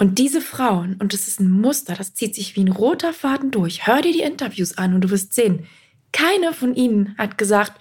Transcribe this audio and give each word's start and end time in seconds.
Und 0.00 0.18
diese 0.18 0.40
Frauen, 0.40 0.96
und 0.98 1.12
das 1.12 1.28
ist 1.28 1.40
ein 1.40 1.50
Muster, 1.50 1.94
das 1.94 2.14
zieht 2.14 2.34
sich 2.34 2.56
wie 2.56 2.64
ein 2.64 2.72
roter 2.72 3.12
Faden 3.12 3.50
durch. 3.50 3.86
Hör 3.86 4.00
dir 4.00 4.14
die 4.14 4.22
Interviews 4.22 4.78
an 4.78 4.94
und 4.94 5.02
du 5.02 5.10
wirst 5.10 5.34
sehen, 5.34 5.66
keine 6.10 6.54
von 6.54 6.74
ihnen 6.74 7.14
hat 7.18 7.36
gesagt, 7.36 7.78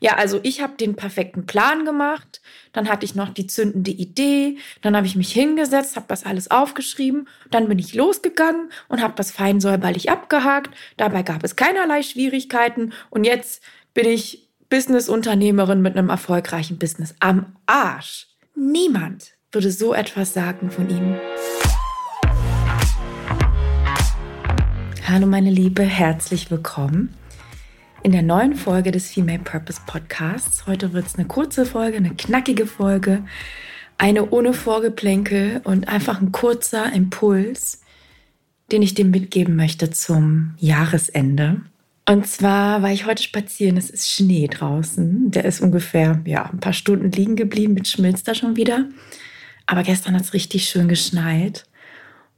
ja, 0.00 0.16
also 0.16 0.40
ich 0.42 0.62
habe 0.62 0.72
den 0.76 0.96
perfekten 0.96 1.46
Plan 1.46 1.84
gemacht, 1.84 2.40
dann 2.72 2.88
hatte 2.88 3.04
ich 3.04 3.14
noch 3.14 3.28
die 3.28 3.46
zündende 3.46 3.92
Idee, 3.92 4.58
dann 4.82 4.96
habe 4.96 5.06
ich 5.06 5.14
mich 5.14 5.30
hingesetzt, 5.32 5.94
habe 5.94 6.06
das 6.08 6.26
alles 6.26 6.50
aufgeschrieben, 6.50 7.28
dann 7.52 7.68
bin 7.68 7.78
ich 7.78 7.94
losgegangen 7.94 8.72
und 8.88 9.00
habe 9.00 9.14
das 9.14 9.30
fein 9.30 9.60
säuberlich 9.60 10.10
abgehakt. 10.10 10.74
Dabei 10.96 11.22
gab 11.22 11.44
es 11.44 11.54
keinerlei 11.54 12.02
Schwierigkeiten 12.02 12.92
und 13.10 13.22
jetzt 13.22 13.62
bin 13.94 14.06
ich 14.06 14.48
Businessunternehmerin 14.70 15.82
mit 15.82 15.96
einem 15.96 16.08
erfolgreichen 16.08 16.78
Business. 16.78 17.14
Am 17.20 17.54
Arsch. 17.66 18.26
Niemand 18.56 19.34
würde 19.52 19.72
so 19.72 19.94
etwas 19.94 20.32
sagen 20.32 20.70
von 20.70 20.88
ihnen. 20.88 21.18
Hallo 25.08 25.26
meine 25.26 25.50
Liebe, 25.50 25.82
herzlich 25.82 26.52
willkommen 26.52 27.12
in 28.04 28.12
der 28.12 28.22
neuen 28.22 28.54
Folge 28.54 28.92
des 28.92 29.10
Female 29.10 29.40
Purpose 29.40 29.80
Podcasts. 29.86 30.68
Heute 30.68 30.92
wird 30.92 31.06
es 31.06 31.16
eine 31.16 31.26
kurze 31.26 31.66
Folge, 31.66 31.96
eine 31.96 32.14
knackige 32.14 32.64
Folge, 32.64 33.24
eine 33.98 34.30
ohne 34.30 34.52
Vorgeplänkel 34.52 35.60
und 35.64 35.88
einfach 35.88 36.20
ein 36.20 36.30
kurzer 36.30 36.92
Impuls, 36.92 37.82
den 38.70 38.82
ich 38.82 38.94
dir 38.94 39.04
mitgeben 39.04 39.56
möchte 39.56 39.90
zum 39.90 40.54
Jahresende. 40.58 41.60
Und 42.08 42.28
zwar 42.28 42.82
war 42.82 42.92
ich 42.92 43.04
heute 43.04 43.22
spazieren, 43.22 43.76
es 43.76 43.90
ist 43.90 44.10
Schnee 44.10 44.46
draußen. 44.46 45.32
Der 45.32 45.44
ist 45.44 45.60
ungefähr 45.60 46.20
ja, 46.24 46.44
ein 46.44 46.60
paar 46.60 46.72
Stunden 46.72 47.10
liegen 47.10 47.34
geblieben, 47.34 47.74
mit 47.74 47.88
schmilzt 47.88 48.28
da 48.28 48.34
schon 48.34 48.56
wieder. 48.56 48.86
Aber 49.66 49.82
gestern 49.82 50.14
hat 50.14 50.22
es 50.22 50.32
richtig 50.32 50.64
schön 50.64 50.88
geschneit. 50.88 51.66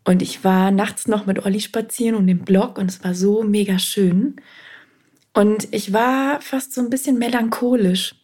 Und 0.04 0.22
ich 0.22 0.42
war 0.42 0.70
nachts 0.70 1.06
noch 1.06 1.26
mit 1.26 1.44
Olli 1.44 1.60
spazieren 1.60 2.16
und 2.16 2.26
dem 2.26 2.40
Blog 2.40 2.78
und 2.78 2.90
es 2.90 3.04
war 3.04 3.14
so 3.14 3.42
mega 3.42 3.78
schön. 3.78 4.36
Und 5.32 5.68
ich 5.72 5.92
war 5.92 6.40
fast 6.40 6.74
so 6.74 6.80
ein 6.80 6.90
bisschen 6.90 7.18
melancholisch. 7.18 8.14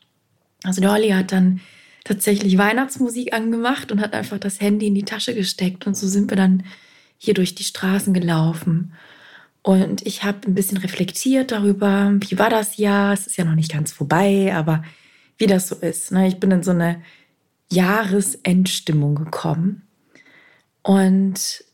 Also 0.65 0.81
der 0.81 0.93
Olli 0.93 1.11
hat 1.11 1.33
dann 1.33 1.61
tatsächlich 2.05 2.59
Weihnachtsmusik 2.59 3.33
angemacht 3.33 3.93
und 3.93 4.01
hat 4.01 4.15
einfach 4.15 4.39
das 4.39 4.61
Handy 4.61 4.89
in 4.89 4.95
die 4.95 5.05
Tasche 5.05 5.35
gesteckt. 5.35 5.87
Und 5.87 5.97
so 5.97 6.09
sind 6.09 6.31
wir 6.31 6.37
dann 6.37 6.65
hier 7.17 7.35
durch 7.35 7.55
die 7.55 7.65
Straßen 7.65 8.13
gelaufen. 8.13 8.93
Und 9.63 10.07
ich 10.07 10.25
habe 10.25 10.39
ein 10.47 10.55
bisschen 10.55 10.79
reflektiert 10.79 11.53
darüber, 11.53 12.15
wie 12.21 12.39
war 12.39 12.51
das 12.51 12.77
Jahr? 12.77 13.13
Es 13.13 13.27
ist 13.27 13.37
ja 13.37 13.45
noch 13.45 13.55
nicht 13.55 13.73
ganz 13.73 13.93
vorbei, 13.93 14.53
aber 14.55 14.83
wie 15.37 15.47
das 15.47 15.69
so 15.69 15.77
ist. 15.77 16.11
Ne? 16.13 16.29
Ich 16.29 16.41
bin 16.41 16.51
in 16.51 16.63
so 16.63 16.71
eine 16.71 17.03
Jahresendstimmung 17.71 19.15
gekommen 19.15 19.83
und 20.83 21.65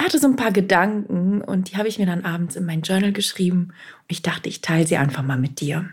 hatte 0.00 0.18
so 0.18 0.26
ein 0.26 0.36
paar 0.36 0.52
Gedanken 0.52 1.42
und 1.42 1.70
die 1.70 1.76
habe 1.76 1.88
ich 1.88 1.98
mir 1.98 2.06
dann 2.06 2.24
abends 2.24 2.56
in 2.56 2.64
mein 2.64 2.82
Journal 2.82 3.12
geschrieben 3.12 3.68
und 3.68 4.06
ich 4.08 4.22
dachte, 4.22 4.48
ich 4.48 4.60
teile 4.60 4.86
sie 4.86 4.96
einfach 4.96 5.22
mal 5.22 5.38
mit 5.38 5.60
dir. 5.60 5.88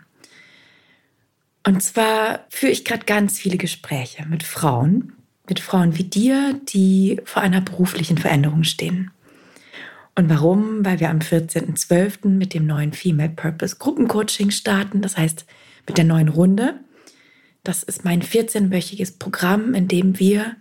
Und 1.66 1.84
zwar 1.84 2.46
führe 2.50 2.72
ich 2.72 2.86
gerade 2.86 3.06
ganz 3.06 3.38
viele 3.38 3.58
Gespräche 3.58 4.26
mit 4.26 4.44
Frauen, 4.44 5.14
mit 5.50 5.60
Frauen 5.60 5.98
wie 5.98 6.06
dir, 6.06 6.60
die 6.70 7.20
vor 7.26 7.42
einer 7.42 7.60
beruflichen 7.60 8.18
Veränderung 8.18 8.64
stehen. 8.64 9.12
Und 10.16 10.30
warum? 10.30 10.86
Weil 10.86 11.00
wir 11.00 11.10
am 11.10 11.20
14.12. 11.20 12.30
mit 12.30 12.54
dem 12.54 12.66
neuen 12.66 12.94
Female 12.94 13.30
Purpose 13.30 13.76
Gruppencoaching 13.76 14.50
starten, 14.50 15.02
das 15.02 15.18
heißt 15.18 15.46
mit 15.86 15.98
der 15.98 16.06
neuen 16.06 16.30
Runde. 16.30 16.80
Das 17.68 17.84
ist 17.84 18.06
mein 18.06 18.22
14-wöchiges 18.22 19.20
Programm, 19.20 19.74
in 19.74 19.90
dem 19.90 20.20
wir 20.20 20.56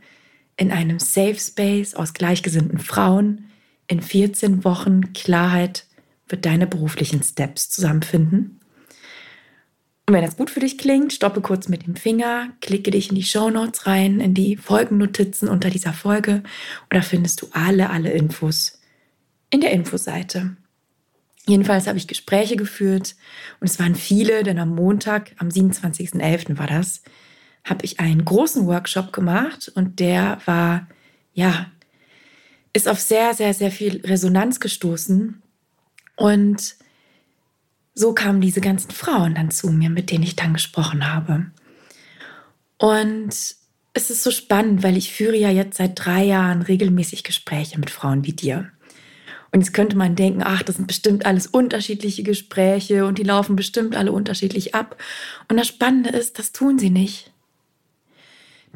in 0.56 0.72
einem 0.72 0.98
Safe 0.98 1.36
Space 1.38 1.94
aus 1.94 2.14
gleichgesinnten 2.14 2.80
Frauen 2.80 3.44
in 3.86 4.02
14 4.02 4.64
Wochen 4.64 5.12
Klarheit 5.12 5.86
für 6.26 6.36
deine 6.36 6.66
beruflichen 6.66 7.22
Steps 7.22 7.70
zusammenfinden. 7.70 8.58
Und 10.08 10.14
wenn 10.14 10.24
das 10.24 10.36
gut 10.36 10.50
für 10.50 10.58
dich 10.58 10.78
klingt, 10.78 11.12
stoppe 11.12 11.42
kurz 11.42 11.68
mit 11.68 11.86
dem 11.86 11.94
Finger, 11.94 12.48
klicke 12.60 12.90
dich 12.90 13.10
in 13.10 13.14
die 13.14 13.22
Show 13.22 13.50
Notes 13.50 13.86
rein, 13.86 14.18
in 14.18 14.34
die 14.34 14.56
Folgennotizen 14.56 15.48
unter 15.48 15.70
dieser 15.70 15.92
Folge 15.92 16.42
und 16.42 16.90
da 16.90 17.02
findest 17.02 17.40
du 17.40 17.46
alle, 17.52 17.90
alle 17.90 18.10
Infos 18.10 18.80
in 19.50 19.60
der 19.60 19.70
Infoseite. 19.70 20.56
Jedenfalls 21.48 21.86
habe 21.86 21.98
ich 21.98 22.08
Gespräche 22.08 22.56
geführt 22.56 23.14
und 23.60 23.70
es 23.70 23.78
waren 23.78 23.94
viele, 23.94 24.42
denn 24.42 24.58
am 24.58 24.74
Montag, 24.74 25.32
am 25.38 25.48
27.11. 25.48 26.58
war 26.58 26.66
das, 26.66 27.02
habe 27.64 27.84
ich 27.84 28.00
einen 28.00 28.24
großen 28.24 28.66
Workshop 28.66 29.12
gemacht 29.12 29.70
und 29.74 30.00
der 30.00 30.38
war, 30.44 30.88
ja, 31.34 31.70
ist 32.72 32.88
auf 32.88 33.00
sehr, 33.00 33.32
sehr, 33.34 33.54
sehr 33.54 33.70
viel 33.70 34.00
Resonanz 34.04 34.60
gestoßen. 34.60 35.40
Und 36.16 36.76
so 37.94 38.12
kamen 38.12 38.40
diese 38.40 38.60
ganzen 38.60 38.90
Frauen 38.90 39.34
dann 39.34 39.50
zu 39.50 39.70
mir, 39.70 39.88
mit 39.88 40.10
denen 40.10 40.24
ich 40.24 40.36
dann 40.36 40.52
gesprochen 40.52 41.12
habe. 41.12 41.46
Und 42.78 43.30
es 43.94 44.10
ist 44.10 44.22
so 44.22 44.30
spannend, 44.30 44.82
weil 44.82 44.96
ich 44.96 45.12
führe 45.12 45.36
ja 45.36 45.50
jetzt 45.50 45.78
seit 45.78 45.92
drei 45.94 46.24
Jahren 46.24 46.60
regelmäßig 46.62 47.24
Gespräche 47.24 47.80
mit 47.80 47.90
Frauen 47.90 48.26
wie 48.26 48.34
dir. 48.34 48.70
Und 49.56 49.62
jetzt 49.62 49.72
könnte 49.72 49.96
man 49.96 50.16
denken, 50.16 50.42
ach, 50.44 50.62
das 50.62 50.76
sind 50.76 50.86
bestimmt 50.86 51.24
alles 51.24 51.46
unterschiedliche 51.46 52.22
Gespräche 52.22 53.06
und 53.06 53.16
die 53.16 53.22
laufen 53.22 53.56
bestimmt 53.56 53.96
alle 53.96 54.12
unterschiedlich 54.12 54.74
ab. 54.74 55.02
Und 55.48 55.56
das 55.56 55.66
Spannende 55.66 56.10
ist, 56.10 56.38
das 56.38 56.52
tun 56.52 56.78
sie 56.78 56.90
nicht. 56.90 57.32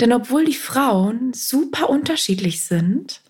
Denn 0.00 0.10
obwohl 0.14 0.46
die 0.46 0.54
Frauen 0.54 1.34
super 1.34 1.90
unterschiedlich 1.90 2.62
sind 2.62 3.20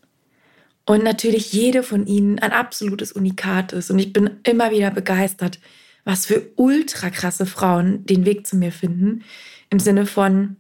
und 0.87 1.03
natürlich 1.03 1.53
jede 1.53 1.83
von 1.83 2.07
ihnen 2.07 2.39
ein 2.39 2.53
absolutes 2.53 3.11
Unikat 3.11 3.73
ist 3.73 3.91
und 3.91 3.99
ich 3.99 4.13
bin 4.13 4.31
immer 4.45 4.71
wieder 4.71 4.93
begeistert, 4.93 5.59
was 6.05 6.27
für 6.27 6.53
ultra 6.55 7.11
krasse 7.11 7.47
Frauen 7.47 8.07
den 8.07 8.27
Weg 8.27 8.47
zu 8.47 8.55
mir 8.55 8.71
finden, 8.71 9.25
im 9.71 9.81
Sinne 9.81 10.07
von 10.07 10.55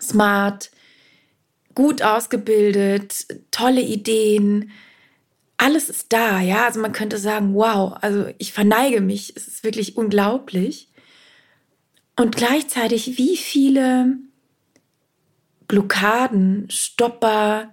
smart, 0.00 0.70
gut 1.74 2.02
ausgebildet, 2.02 3.26
tolle 3.50 3.80
Ideen, 3.80 4.70
alles 5.60 5.90
ist 5.90 6.12
da, 6.12 6.40
ja. 6.40 6.64
Also 6.64 6.80
man 6.80 6.92
könnte 6.92 7.18
sagen, 7.18 7.54
wow, 7.54 7.94
also 8.00 8.26
ich 8.38 8.52
verneige 8.52 9.00
mich, 9.02 9.36
es 9.36 9.46
ist 9.46 9.62
wirklich 9.62 9.96
unglaublich. 9.96 10.88
Und 12.16 12.34
gleichzeitig, 12.34 13.18
wie 13.18 13.36
viele 13.36 14.16
Blockaden, 15.68 16.68
Stopper, 16.70 17.72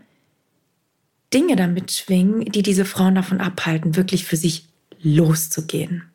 Dinge 1.34 1.56
damit 1.56 1.92
schwingen, 1.92 2.46
die 2.46 2.62
diese 2.62 2.86
Frauen 2.86 3.16
davon 3.16 3.40
abhalten, 3.40 3.96
wirklich 3.96 4.26
für 4.26 4.38
sich 4.38 4.68
loszugehen. 5.02 6.12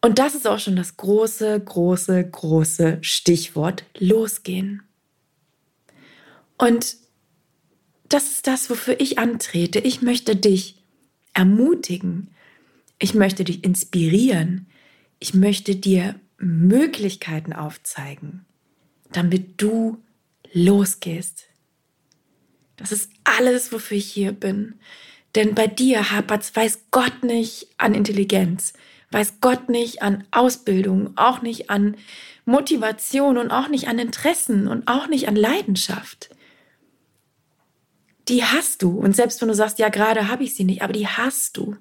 Und 0.00 0.18
das 0.18 0.34
ist 0.34 0.46
auch 0.46 0.58
schon 0.58 0.76
das 0.76 0.96
große, 0.96 1.60
große, 1.60 2.30
große 2.30 2.98
Stichwort 3.02 3.84
losgehen. 3.98 4.82
Und 6.56 6.96
das 8.12 8.28
ist 8.28 8.46
das, 8.46 8.70
wofür 8.70 9.00
ich 9.00 9.18
antrete. 9.18 9.78
Ich 9.78 10.02
möchte 10.02 10.36
dich 10.36 10.76
ermutigen. 11.32 12.28
Ich 12.98 13.14
möchte 13.14 13.44
dich 13.44 13.64
inspirieren. 13.64 14.66
Ich 15.18 15.34
möchte 15.34 15.76
dir 15.76 16.20
Möglichkeiten 16.38 17.52
aufzeigen 17.52 18.44
damit 19.12 19.60
du 19.60 20.02
losgehst. 20.52 21.46
Das 22.76 22.92
ist 22.92 23.10
alles, 23.24 23.72
wofür 23.72 23.96
ich 23.96 24.10
hier 24.10 24.32
bin. 24.32 24.74
Denn 25.34 25.54
bei 25.54 25.66
dir 25.66 26.10
hapert 26.10 26.54
weiß 26.54 26.86
Gott 26.90 27.22
nicht 27.22 27.68
an 27.76 27.94
Intelligenz, 27.94 28.72
weiß 29.10 29.34
Gott 29.40 29.68
nicht 29.68 30.02
an 30.02 30.24
Ausbildung, 30.30 31.16
auch 31.16 31.42
nicht 31.42 31.70
an 31.70 31.96
Motivation 32.46 33.38
und 33.38 33.50
auch 33.50 33.68
nicht 33.68 33.86
an 33.86 33.98
Interessen 33.98 34.66
und 34.66 34.88
auch 34.88 35.06
nicht 35.06 35.28
an 35.28 35.36
Leidenschaft. 35.36 36.30
Die 38.30 38.42
hast 38.42 38.80
du. 38.82 38.98
Und 38.98 39.14
selbst 39.14 39.42
wenn 39.42 39.48
du 39.48 39.54
sagst, 39.54 39.78
ja, 39.78 39.90
gerade 39.90 40.28
habe 40.28 40.44
ich 40.44 40.54
sie 40.54 40.64
nicht, 40.64 40.80
aber 40.80 40.94
die 40.94 41.06
hast 41.06 41.58
du. 41.58 41.76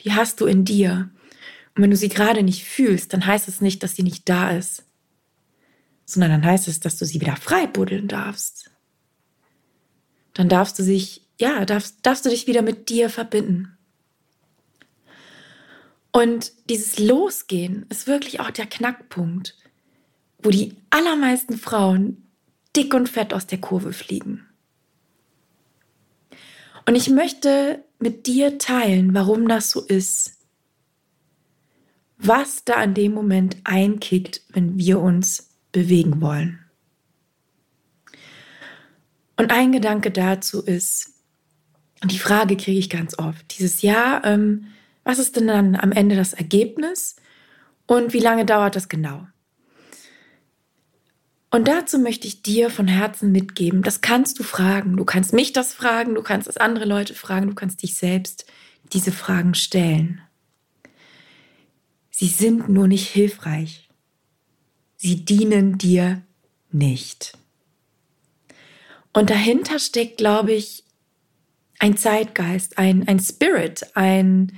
Die 0.00 0.12
hast 0.12 0.40
du 0.40 0.46
in 0.46 0.64
dir. 0.64 1.10
Und 1.76 1.82
wenn 1.84 1.90
du 1.90 1.96
sie 1.96 2.08
gerade 2.08 2.42
nicht 2.42 2.64
fühlst, 2.64 3.12
dann 3.12 3.24
heißt 3.24 3.46
es 3.46 3.60
nicht, 3.60 3.84
dass 3.84 3.94
sie 3.94 4.02
nicht 4.02 4.28
da 4.28 4.50
ist 4.50 4.84
sondern 6.12 6.30
dann 6.30 6.44
heißt 6.44 6.68
es, 6.68 6.80
dass 6.80 6.98
du 6.98 7.04
sie 7.04 7.20
wieder 7.20 7.36
frei 7.36 7.66
buddeln 7.66 8.08
darfst. 8.08 8.70
Dann 10.34 10.48
darfst 10.48 10.78
du 10.78 10.82
sich, 10.82 11.22
ja, 11.38 11.64
darfst, 11.64 11.98
darfst 12.02 12.24
du 12.24 12.30
dich 12.30 12.46
wieder 12.46 12.62
mit 12.62 12.88
dir 12.88 13.10
verbinden. 13.10 13.76
Und 16.12 16.52
dieses 16.68 16.98
Losgehen 16.98 17.86
ist 17.88 18.06
wirklich 18.06 18.40
auch 18.40 18.50
der 18.50 18.66
Knackpunkt, 18.66 19.56
wo 20.42 20.50
die 20.50 20.76
allermeisten 20.90 21.56
Frauen 21.56 22.28
dick 22.76 22.92
und 22.92 23.08
fett 23.08 23.32
aus 23.32 23.46
der 23.46 23.58
Kurve 23.58 23.92
fliegen. 23.92 24.46
Und 26.86 26.96
ich 26.96 27.08
möchte 27.08 27.84
mit 27.98 28.26
dir 28.26 28.58
teilen, 28.58 29.14
warum 29.14 29.48
das 29.48 29.70
so 29.70 29.80
ist. 29.80 30.38
Was 32.18 32.64
da 32.64 32.74
an 32.74 32.94
dem 32.94 33.12
Moment 33.12 33.56
einkickt, 33.64 34.42
wenn 34.50 34.78
wir 34.78 35.00
uns 35.00 35.50
bewegen 35.72 36.20
wollen. 36.20 36.58
Und 39.36 39.50
ein 39.50 39.72
Gedanke 39.72 40.10
dazu 40.10 40.62
ist, 40.62 41.12
und 42.02 42.10
die 42.10 42.18
Frage 42.18 42.56
kriege 42.56 42.78
ich 42.78 42.90
ganz 42.90 43.18
oft, 43.18 43.56
dieses 43.56 43.82
Jahr, 43.82 44.24
ähm, 44.24 44.66
was 45.04 45.18
ist 45.18 45.36
denn 45.36 45.46
dann 45.46 45.76
am 45.76 45.92
Ende 45.92 46.16
das 46.16 46.32
Ergebnis 46.32 47.16
und 47.86 48.12
wie 48.12 48.20
lange 48.20 48.44
dauert 48.44 48.76
das 48.76 48.88
genau? 48.88 49.26
Und 51.52 51.68
dazu 51.68 51.98
möchte 51.98 52.26
ich 52.26 52.40
dir 52.40 52.70
von 52.70 52.88
Herzen 52.88 53.30
mitgeben, 53.30 53.82
das 53.82 54.00
kannst 54.00 54.38
du 54.38 54.42
fragen. 54.42 54.96
Du 54.96 55.04
kannst 55.04 55.34
mich 55.34 55.52
das 55.52 55.74
fragen, 55.74 56.14
du 56.14 56.22
kannst 56.22 56.48
es 56.48 56.56
andere 56.56 56.86
Leute 56.86 57.14
fragen, 57.14 57.48
du 57.48 57.54
kannst 57.54 57.82
dich 57.82 57.98
selbst 57.98 58.46
diese 58.94 59.12
Fragen 59.12 59.54
stellen. 59.54 60.22
Sie 62.10 62.28
sind 62.28 62.70
nur 62.70 62.88
nicht 62.88 63.06
hilfreich. 63.06 63.90
Sie 64.96 65.26
dienen 65.26 65.76
dir 65.76 66.22
nicht. 66.70 67.36
Und 69.12 69.28
dahinter 69.28 69.78
steckt, 69.78 70.16
glaube 70.16 70.52
ich, 70.52 70.84
ein 71.78 71.98
Zeitgeist, 71.98 72.78
ein, 72.78 73.06
ein 73.08 73.20
Spirit, 73.20 73.94
ein, 73.94 74.52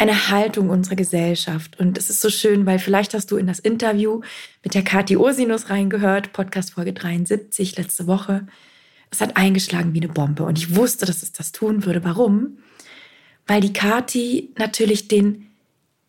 eine 0.00 0.30
Haltung 0.30 0.70
unserer 0.70 0.96
Gesellschaft. 0.96 1.78
Und 1.78 1.98
es 1.98 2.08
ist 2.08 2.22
so 2.22 2.30
schön, 2.30 2.64
weil 2.64 2.78
vielleicht 2.78 3.12
hast 3.12 3.30
du 3.30 3.36
in 3.36 3.46
das 3.46 3.58
Interview 3.58 4.22
mit 4.64 4.72
der 4.72 4.82
Kathi 4.82 5.18
Ursinus 5.18 5.68
reingehört, 5.68 6.32
Podcast 6.32 6.72
Folge 6.72 6.94
73 6.94 7.76
letzte 7.76 8.06
Woche. 8.06 8.46
Es 9.10 9.20
hat 9.20 9.36
eingeschlagen 9.36 9.92
wie 9.92 10.00
eine 10.00 10.08
Bombe 10.08 10.44
und 10.44 10.56
ich 10.56 10.74
wusste, 10.74 11.04
dass 11.04 11.22
es 11.22 11.32
das 11.32 11.52
tun 11.52 11.84
würde. 11.84 12.02
Warum? 12.02 12.60
Weil 13.46 13.60
die 13.60 13.74
Kathi 13.74 14.54
natürlich 14.56 15.06
den 15.08 15.50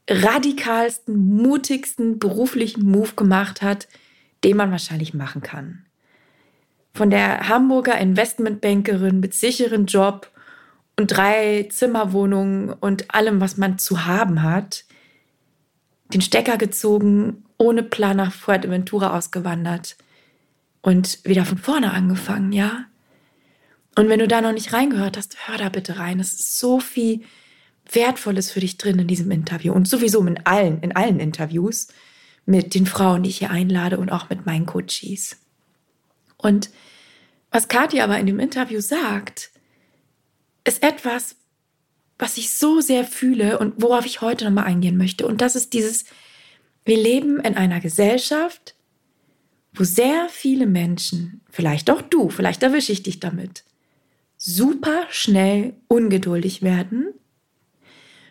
radikalsten, 0.10 1.36
mutigsten 1.36 2.18
beruflichen 2.18 2.90
Move 2.90 3.12
gemacht 3.18 3.62
hat, 3.62 3.90
den 4.46 4.56
man 4.56 4.72
wahrscheinlich 4.72 5.14
machen 5.14 5.42
kann. 5.42 5.86
Von 6.94 7.10
der 7.10 7.50
Hamburger 7.50 7.98
Investmentbankerin 7.98 9.20
mit 9.20 9.34
sicheren 9.34 9.86
Job 9.86 10.32
und 11.02 11.08
drei 11.08 11.68
Zimmerwohnungen 11.72 12.74
und 12.74 13.14
allem, 13.14 13.42
was 13.42 13.58
man 13.58 13.80
zu 13.80 14.06
haben 14.06 14.44
hat, 14.44 14.86
den 16.14 16.22
Stecker 16.22 16.58
gezogen, 16.58 17.44
ohne 17.58 17.82
Plan 17.82 18.18
nach 18.18 18.32
Fuerteventura 18.32 19.18
ausgewandert 19.18 19.98
und 20.82 21.20
wieder 21.24 21.44
von 21.44 21.58
vorne 21.58 21.92
angefangen, 21.92 22.52
ja? 22.52 22.86
Und 23.96 24.10
wenn 24.10 24.20
du 24.20 24.28
da 24.28 24.42
noch 24.42 24.54
nicht 24.54 24.74
reingehört 24.74 25.18
hast, 25.18 25.48
hör 25.48 25.58
da 25.58 25.70
bitte 25.70 25.98
rein. 25.98 26.20
Es 26.20 26.34
ist 26.34 26.60
so 26.60 26.80
viel 26.80 27.22
Wertvolles 27.92 28.52
für 28.52 28.60
dich 28.60 28.78
drin 28.78 29.00
in 29.00 29.08
diesem 29.08 29.32
Interview 29.32 29.74
und 29.74 29.88
sowieso 29.88 30.24
in 30.26 30.46
allen, 30.46 30.82
in 30.82 30.96
allen 30.96 31.20
Interviews 31.20 31.88
mit 32.46 32.76
den 32.76 32.86
Frauen, 32.86 33.24
die 33.24 33.30
ich 33.30 33.40
hier 33.40 33.50
einlade 33.50 33.98
und 33.98 34.12
auch 34.12 34.30
mit 34.30 34.46
meinen 34.46 34.68
Coaches. 34.68 35.38
Und 36.38 36.70
was 37.50 37.68
Kathi 37.68 38.02
aber 38.02 38.20
in 38.20 38.28
dem 38.28 38.40
Interview 38.40 38.80
sagt, 38.82 39.51
ist 40.64 40.84
etwas, 40.84 41.36
was 42.18 42.38
ich 42.38 42.54
so 42.54 42.82
sehr 42.82 43.04
fühle 43.04 43.58
und 43.58 43.82
worauf 43.82 44.06
ich 44.06 44.22
heute 44.22 44.46
nochmal 44.46 44.66
eingehen 44.66 44.98
möchte. 44.98 45.26
Und 45.26 45.42
das 45.42 45.56
ist 45.56 45.74
dieses, 45.74 46.06
wir 46.86 46.98
leben 46.98 47.40
in 47.40 47.56
einer 47.56 47.80
Gesellschaft, 47.80 48.76
wo 49.74 49.84
sehr 49.84 50.28
viele 50.30 50.68
Menschen, 50.68 51.42
vielleicht 51.50 51.90
auch 51.90 52.02
du, 52.02 52.30
vielleicht 52.30 52.62
erwische 52.62 52.92
ich 52.92 53.04
dich 53.04 53.20
damit, 53.20 53.64
super 54.38 55.06
schnell 55.10 55.76
ungeduldig 55.88 56.62
werden, 56.62 57.14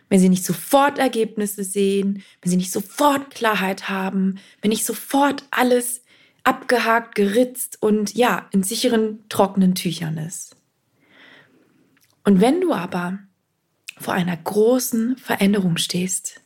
wenn 0.09 0.21
sie 0.21 0.29
nicht 0.29 0.45
sofort 0.45 0.99
Ergebnisse 0.99 1.65
sehen, 1.65 2.23
wenn 2.43 2.51
sie 2.51 2.57
nicht 2.57 2.73
sofort 2.73 3.31
Klarheit 3.31 3.89
haben, 3.89 4.39
wenn 4.61 4.71
nicht 4.71 4.85
sofort 4.85 5.45
alles 5.51 6.03
abgehakt, 6.43 7.15
geritzt 7.15 7.79
und 7.81 8.15
ja, 8.15 8.49
in 8.51 8.63
sicheren, 8.63 9.21
trockenen 9.29 9.75
Tüchern 9.75 10.19
ist. 10.19 10.57
Und 12.31 12.41
wenn 12.41 12.61
du 12.61 12.73
aber 12.73 13.19
vor 13.99 14.15
einer 14.15 14.37
großen 14.37 15.17
Veränderung 15.17 15.79
stehst, 15.79 16.41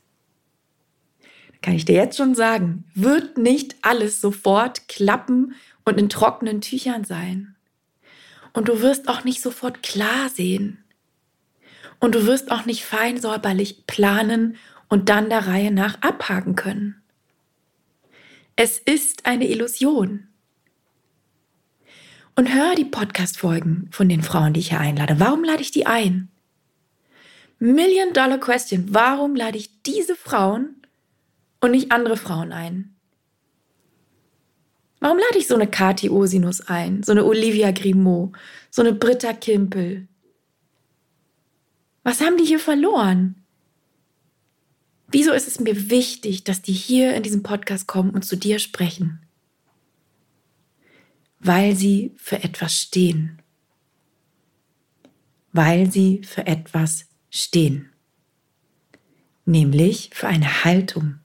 kann 1.61 1.75
ich 1.75 1.85
dir 1.85 1.95
jetzt 1.95 2.17
schon 2.17 2.35
sagen, 2.35 2.85
wird 2.95 3.37
nicht 3.37 3.77
alles 3.83 4.19
sofort 4.19 4.89
klappen 4.89 5.55
und 5.85 6.01
in 6.01 6.09
trockenen 6.09 6.63
Tüchern 6.63 7.05
sein. 7.05 7.55
Und 8.55 8.69
du 8.69 8.81
wirst 8.81 9.11
auch 9.11 9.25
nicht 9.25 9.43
sofort 9.43 9.83
klar 9.83 10.31
sehen. 10.31 10.83
Und 12.01 12.15
du 12.15 12.25
wirst 12.25 12.51
auch 12.51 12.65
nicht 12.65 12.83
fein 12.83 13.21
säuberlich 13.21 13.87
planen 13.87 14.57
und 14.89 15.11
dann 15.11 15.29
der 15.29 15.47
Reihe 15.47 15.71
nach 15.71 16.01
abhaken 16.01 16.57
können. 16.57 17.03
Es 18.57 18.79
ist 18.79 19.27
eine 19.27 19.51
Illusion. 19.51 20.29
Und 22.37 22.53
hör 22.53 22.75
die 22.75 22.85
Podcast-Folgen 22.85 23.89
von 23.93 24.09
den 24.09 24.23
Frauen, 24.23 24.55
die 24.55 24.61
ich 24.61 24.71
hier 24.71 24.81
einlade. 24.81 25.21
Warum 25.21 25.45
lade 25.45 25.63
ich 25.63 25.71
die 25.71 25.87
ein? 25.87 26.31
Million 27.61 28.13
Dollar 28.13 28.39
Question. 28.39 28.87
Warum 28.89 29.37
lade 29.37 29.57
ich 29.57 29.83
diese 29.83 30.17
Frauen 30.17 30.83
und 31.61 31.71
nicht 31.71 31.93
andere 31.93 32.17
Frauen 32.17 32.53
ein? 32.53 32.97
Warum 34.99 35.19
lade 35.19 35.39
ich 35.39 35.47
so 35.47 35.55
eine 35.55 35.69
Kati 35.69 36.11
Osinus 36.11 36.63
ein, 36.63 37.03
so 37.03 37.13
eine 37.13 37.25
Olivia 37.25 37.71
Grimaud, 37.71 38.33
so 38.71 38.83
eine 38.83 38.95
Britta 38.95 39.33
Kimpel? 39.33 40.09
Was 42.03 42.21
haben 42.21 42.37
die 42.37 42.45
hier 42.45 42.59
verloren? 42.59 43.45
Wieso 45.09 45.33
ist 45.33 45.47
es 45.47 45.61
mir 45.61 45.89
wichtig, 45.91 46.43
dass 46.43 46.63
die 46.63 46.73
hier 46.73 47.15
in 47.15 47.23
diesem 47.23 47.45
Podcast 47.45 47.87
kommen 47.87 48.11
und 48.11 48.25
zu 48.25 48.37
dir 48.37 48.59
sprechen? 48.59 49.21
Weil 51.45 51.77
sie 51.77 52.13
für 52.17 52.43
etwas 52.43 52.75
stehen. 52.75 53.41
Weil 55.53 55.93
sie 55.93 56.23
für 56.25 56.47
etwas 56.47 57.07
stehen. 57.31 57.93
Nämlich 59.45 60.11
für 60.15 60.27
eine 60.27 60.65
Haltung. 60.65 61.21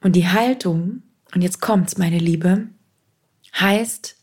Und 0.00 0.16
die 0.16 0.26
Haltung, 0.26 1.02
und 1.34 1.42
jetzt 1.42 1.60
kommt's, 1.60 1.98
meine 1.98 2.18
Liebe, 2.18 2.68
heißt, 3.54 4.16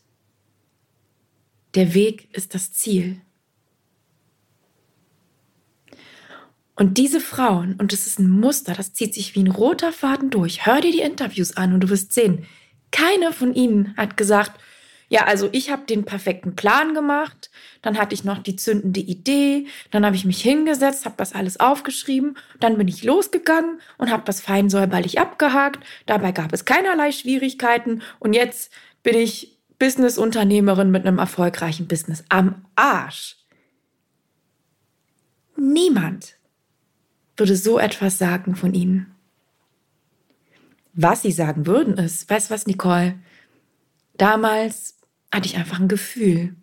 der 1.76 1.94
Weg 1.94 2.34
ist 2.34 2.54
das 2.54 2.72
Ziel. 2.72 3.20
Und 6.74 6.98
diese 6.98 7.20
Frauen, 7.20 7.74
und 7.74 7.92
es 7.92 8.06
ist 8.06 8.18
ein 8.18 8.28
Muster, 8.28 8.74
das 8.74 8.94
zieht 8.94 9.14
sich 9.14 9.34
wie 9.36 9.44
ein 9.44 9.50
roter 9.50 9.92
Faden 9.92 10.30
durch. 10.30 10.66
Hör 10.66 10.80
dir 10.80 10.92
die 10.92 11.00
Interviews 11.00 11.56
an 11.56 11.72
und 11.72 11.80
du 11.80 11.88
wirst 11.88 12.12
sehen, 12.12 12.46
keine 12.96 13.32
von 13.32 13.54
ihnen 13.54 13.94
hat 13.98 14.16
gesagt, 14.16 14.58
ja, 15.08 15.24
also 15.24 15.50
ich 15.52 15.70
habe 15.70 15.84
den 15.86 16.04
perfekten 16.04 16.56
Plan 16.56 16.94
gemacht, 16.94 17.50
dann 17.82 17.98
hatte 17.98 18.14
ich 18.14 18.24
noch 18.24 18.38
die 18.38 18.56
zündende 18.56 19.00
Idee, 19.00 19.66
dann 19.90 20.04
habe 20.04 20.16
ich 20.16 20.24
mich 20.24 20.40
hingesetzt, 20.40 21.04
habe 21.04 21.14
das 21.18 21.34
alles 21.34 21.60
aufgeschrieben, 21.60 22.38
dann 22.58 22.78
bin 22.78 22.88
ich 22.88 23.04
losgegangen 23.04 23.80
und 23.98 24.10
habe 24.10 24.22
das 24.24 24.40
fein 24.40 24.70
säuberlich 24.70 25.20
abgehakt. 25.20 25.84
Dabei 26.06 26.32
gab 26.32 26.52
es 26.54 26.64
keinerlei 26.64 27.12
Schwierigkeiten 27.12 28.02
und 28.18 28.32
jetzt 28.32 28.72
bin 29.02 29.16
ich 29.16 29.58
Businessunternehmerin 29.78 30.90
mit 30.90 31.06
einem 31.06 31.18
erfolgreichen 31.18 31.86
Business 31.86 32.24
am 32.30 32.64
Arsch. 32.76 33.36
Niemand 35.56 36.36
würde 37.36 37.56
so 37.56 37.78
etwas 37.78 38.16
sagen 38.16 38.56
von 38.56 38.72
ihnen. 38.72 39.15
Was 40.98 41.20
sie 41.20 41.30
sagen 41.30 41.66
würden, 41.66 41.98
ist, 41.98 42.28
weißt 42.30 42.48
du 42.48 42.54
was, 42.54 42.66
Nicole? 42.66 43.18
Damals 44.16 44.98
hatte 45.30 45.46
ich 45.46 45.56
einfach 45.56 45.78
ein 45.78 45.88
Gefühl. 45.88 46.56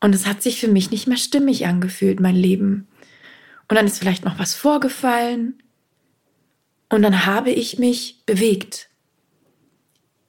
Und 0.00 0.14
es 0.14 0.26
hat 0.26 0.42
sich 0.42 0.60
für 0.60 0.68
mich 0.68 0.90
nicht 0.90 1.06
mehr 1.06 1.16
stimmig 1.16 1.66
angefühlt, 1.66 2.20
mein 2.20 2.36
Leben. 2.36 2.88
Und 3.68 3.76
dann 3.76 3.86
ist 3.86 3.98
vielleicht 3.98 4.26
noch 4.26 4.38
was 4.38 4.54
vorgefallen. 4.54 5.62
Und 6.90 7.00
dann 7.00 7.24
habe 7.24 7.50
ich 7.50 7.78
mich 7.78 8.22
bewegt. 8.26 8.90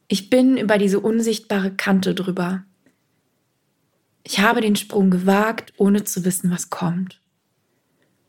Ich 0.07 0.29
bin 0.29 0.55
über 0.55 0.77
diese 0.77 1.01
unsichtbare 1.01 1.71
Kante 1.71 2.15
drüber. 2.15 2.63
Ich 4.23 4.39
habe 4.39 4.61
den 4.61 4.77
Sprung 4.77 5.09
gewagt, 5.09 5.73
ohne 5.75 6.05
zu 6.05 6.23
wissen, 6.23 6.51
was 6.51 6.69
kommt. 6.69 7.19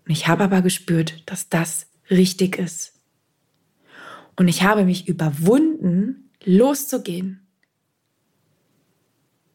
Und 0.05 0.11
ich 0.11 0.27
habe 0.27 0.43
aber 0.43 0.63
gespürt, 0.63 1.23
dass 1.27 1.49
das 1.49 1.87
richtig 2.11 2.59
ist. 2.59 2.93
Und 4.37 4.49
ich 4.49 4.63
habe 4.63 4.85
mich 4.85 5.09
überwunden, 5.09 6.31
loszugehen. 6.45 7.47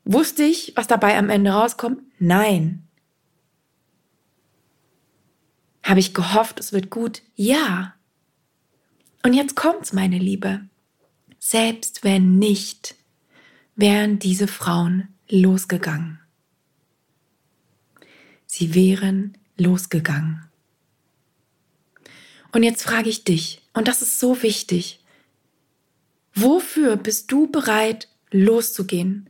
Wusste 0.05 0.43
ich, 0.43 0.73
was 0.75 0.87
dabei 0.87 1.17
am 1.17 1.29
Ende 1.29 1.51
rauskommt? 1.51 2.01
Nein. 2.19 2.87
Habe 5.83 5.99
ich 5.99 6.13
gehofft, 6.13 6.59
es 6.59 6.71
wird 6.71 6.89
gut? 6.89 7.21
Ja. 7.35 7.95
Und 9.23 9.33
jetzt 9.33 9.55
kommt's, 9.55 9.93
meine 9.93 10.17
Liebe. 10.17 10.61
Selbst 11.39 12.03
wenn 12.03 12.39
nicht, 12.39 12.95
wären 13.75 14.19
diese 14.19 14.47
Frauen 14.47 15.09
losgegangen. 15.29 16.19
Sie 18.45 18.73
wären 18.73 19.37
losgegangen. 19.57 20.46
Und 22.51 22.63
jetzt 22.63 22.83
frage 22.83 23.09
ich 23.09 23.23
dich, 23.23 23.61
und 23.73 23.87
das 23.87 24.01
ist 24.01 24.19
so 24.19 24.41
wichtig, 24.41 24.99
Wofür 26.39 26.97
bist 26.97 27.31
du 27.31 27.47
bereit, 27.47 28.09
loszugehen? 28.29 29.27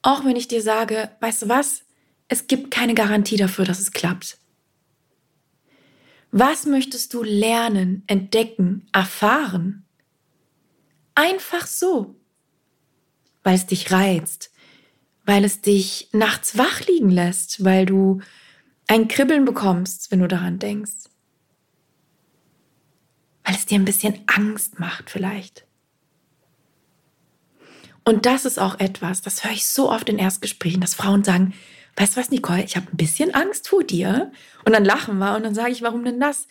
Auch 0.00 0.24
wenn 0.24 0.36
ich 0.36 0.48
dir 0.48 0.62
sage, 0.62 1.10
weißt 1.20 1.42
du 1.42 1.48
was? 1.50 1.82
Es 2.28 2.46
gibt 2.46 2.70
keine 2.70 2.94
Garantie 2.94 3.36
dafür, 3.36 3.66
dass 3.66 3.78
es 3.78 3.92
klappt. 3.92 4.38
Was 6.30 6.64
möchtest 6.64 7.12
du 7.12 7.22
lernen, 7.22 8.04
entdecken, 8.06 8.88
erfahren? 8.94 9.84
Einfach 11.14 11.66
so, 11.66 12.16
weil 13.42 13.56
es 13.56 13.66
dich 13.66 13.92
reizt, 13.92 14.50
weil 15.26 15.44
es 15.44 15.60
dich 15.60 16.08
nachts 16.12 16.56
wach 16.56 16.80
liegen 16.86 17.10
lässt, 17.10 17.62
weil 17.64 17.84
du 17.84 18.22
ein 18.86 19.08
Kribbeln 19.08 19.44
bekommst, 19.44 20.10
wenn 20.10 20.20
du 20.20 20.28
daran 20.28 20.58
denkst, 20.58 21.05
weil 23.46 23.54
es 23.54 23.64
dir 23.64 23.78
ein 23.78 23.84
bisschen 23.84 24.18
Angst 24.26 24.80
macht 24.80 25.08
vielleicht. 25.08 25.64
Und 28.04 28.26
das 28.26 28.44
ist 28.44 28.58
auch 28.58 28.78
etwas, 28.78 29.22
das 29.22 29.44
höre 29.44 29.52
ich 29.52 29.68
so 29.68 29.90
oft 29.90 30.08
in 30.08 30.18
Erstgesprächen, 30.18 30.80
dass 30.80 30.94
Frauen 30.94 31.24
sagen, 31.24 31.54
weißt 31.96 32.16
du 32.16 32.20
was, 32.20 32.30
Nicole, 32.30 32.64
ich 32.64 32.76
habe 32.76 32.86
ein 32.92 32.96
bisschen 32.96 33.34
Angst 33.34 33.68
vor 33.68 33.84
dir. 33.84 34.32
Und 34.64 34.72
dann 34.74 34.84
lachen 34.84 35.18
wir 35.18 35.36
und 35.36 35.44
dann 35.44 35.54
sage 35.54 35.70
ich, 35.70 35.82
warum 35.82 36.04
denn 36.04 36.20
das? 36.20 36.46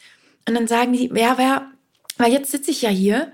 Und 0.48 0.56
dann 0.56 0.68
sagen 0.68 0.94
die, 0.94 1.12
ja, 1.14 1.38
wer, 1.38 1.70
weil 2.18 2.32
jetzt 2.32 2.52
sitze 2.52 2.72
ich 2.72 2.82
ja 2.82 2.90
hier 2.90 3.32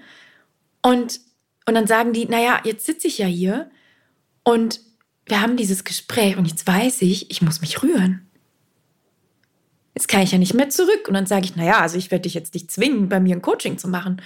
und, 0.82 1.20
und 1.68 1.76
dann 1.76 1.88
sagen 1.88 2.14
die, 2.14 2.26
naja, 2.26 2.62
jetzt 2.64 2.86
sitze 2.86 3.08
ich 3.08 3.20
ja 3.20 3.28
hier 3.28 3.70
und 4.44 4.82
wir 5.26 5.42
haben 5.42 5.56
dieses 5.56 5.84
Gespräch 5.84 6.36
und 6.36 6.46
jetzt 6.46 6.66
weiß 6.66 7.04
ich, 7.04 7.30
ich 7.30 7.42
muss 7.42 7.62
mich 7.62 7.84
rühren. 7.84 8.31
Jetzt 9.94 10.08
kann 10.08 10.22
ich 10.22 10.32
ja 10.32 10.38
nicht 10.38 10.54
mehr 10.54 10.70
zurück. 10.70 11.08
Und 11.08 11.14
dann 11.14 11.26
sage 11.26 11.46
ich, 11.46 11.56
naja, 11.56 11.80
also 11.80 11.98
ich 11.98 12.12
werde 12.12 12.24
dich 12.24 12.34
jetzt 12.34 12.54
nicht 12.54 12.72
zwingen, 12.72 13.10
bei 13.10 13.20
mir 13.20 13.36
ein 13.36 13.42
Coaching 13.42 13.78
zu 13.78 13.88
machen. 13.88 14.22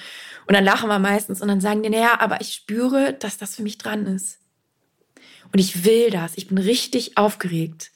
Und 0.48 0.54
dann 0.54 0.64
lachen 0.64 0.90
wir 0.90 1.00
meistens 1.00 1.42
und 1.42 1.48
dann 1.48 1.62
sagen 1.62 1.82
die, 1.84 1.90
naja, 1.90 2.20
aber 2.20 2.42
ich 2.42 2.54
spüre, 2.54 3.14
dass 3.14 3.38
das 3.38 3.56
für 3.56 3.64
mich 3.64 3.78
dran 3.78 4.06
ist. 4.06 4.40
Und 5.52 5.60
ich 5.60 5.86
will 5.86 6.10
das. 6.12 6.38
Ich 6.38 6.48
bin 6.48 6.58
richtig 6.58 7.18
aufgeregt. 7.18 7.92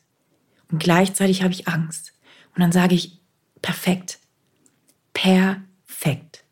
Und 0.71 0.81
gleichzeitig 0.81 1.43
habe 1.43 1.53
ich 1.53 1.67
Angst. 1.67 2.13
Und 2.55 2.61
dann 2.61 2.71
sage 2.71 2.95
ich, 2.95 3.19
perfekt. 3.61 4.19
Perfekt. 5.13 6.43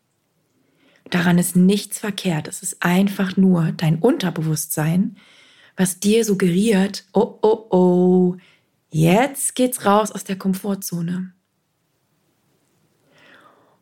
Daran 1.10 1.38
ist 1.38 1.56
nichts 1.56 1.98
verkehrt. 1.98 2.48
Es 2.48 2.62
ist 2.62 2.82
einfach 2.82 3.36
nur 3.36 3.72
dein 3.72 3.98
Unterbewusstsein, 3.98 5.16
was 5.76 6.00
dir 6.00 6.24
suggeriert, 6.24 7.04
oh, 7.12 7.38
oh, 7.40 7.66
oh, 7.70 8.36
jetzt 8.90 9.54
geht's 9.54 9.84
raus 9.84 10.10
aus 10.12 10.24
der 10.24 10.36
Komfortzone. 10.36 11.32